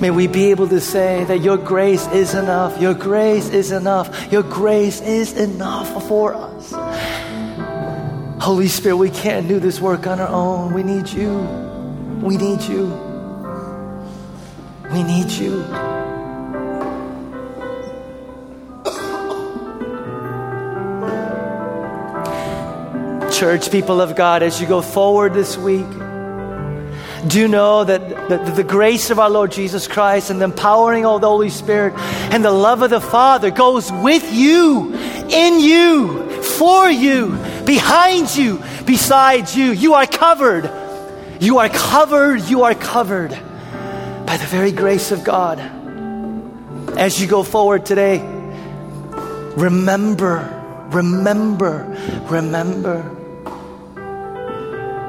[0.00, 4.30] May we be able to say that your grace is enough, your grace is enough,
[4.30, 6.72] your grace is enough for us.
[8.40, 10.72] Holy Spirit, we can't do this work on our own.
[10.72, 11.40] We need you.
[12.22, 12.86] We need you.
[14.92, 15.64] We need you.
[23.32, 25.86] Church, people of God, as you go forward this week,
[27.26, 31.04] do you know that the, the, grace of our Lord Jesus Christ and the empowering
[31.04, 34.94] of the Holy Spirit and the love of the Father goes with you,
[35.28, 39.72] in you, for you, behind you, beside you.
[39.72, 40.70] You are covered.
[41.40, 42.42] You are covered.
[42.42, 45.58] You are covered by the very grace of God.
[46.96, 48.18] As you go forward today,
[49.56, 51.96] remember, remember,
[52.30, 53.17] remember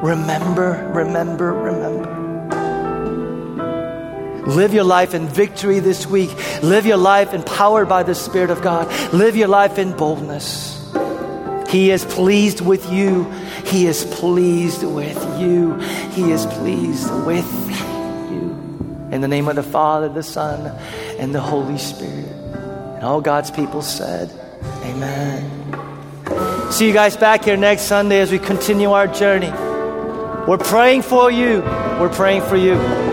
[0.01, 2.19] Remember, remember, remember.
[4.49, 6.29] Live your life in victory this week.
[6.63, 8.87] Live your life empowered by the Spirit of God.
[9.13, 10.77] Live your life in boldness.
[11.69, 13.29] He is pleased with you.
[13.65, 15.77] He is pleased with you.
[16.11, 17.51] He is pleased with
[18.31, 19.09] you.
[19.11, 20.75] In the name of the Father, the Son,
[21.19, 22.25] and the Holy Spirit.
[22.25, 24.31] And all God's people said,
[24.83, 26.71] Amen.
[26.71, 29.51] See you guys back here next Sunday as we continue our journey.
[30.49, 31.61] We're praying for you.
[31.99, 33.08] We're praying for you.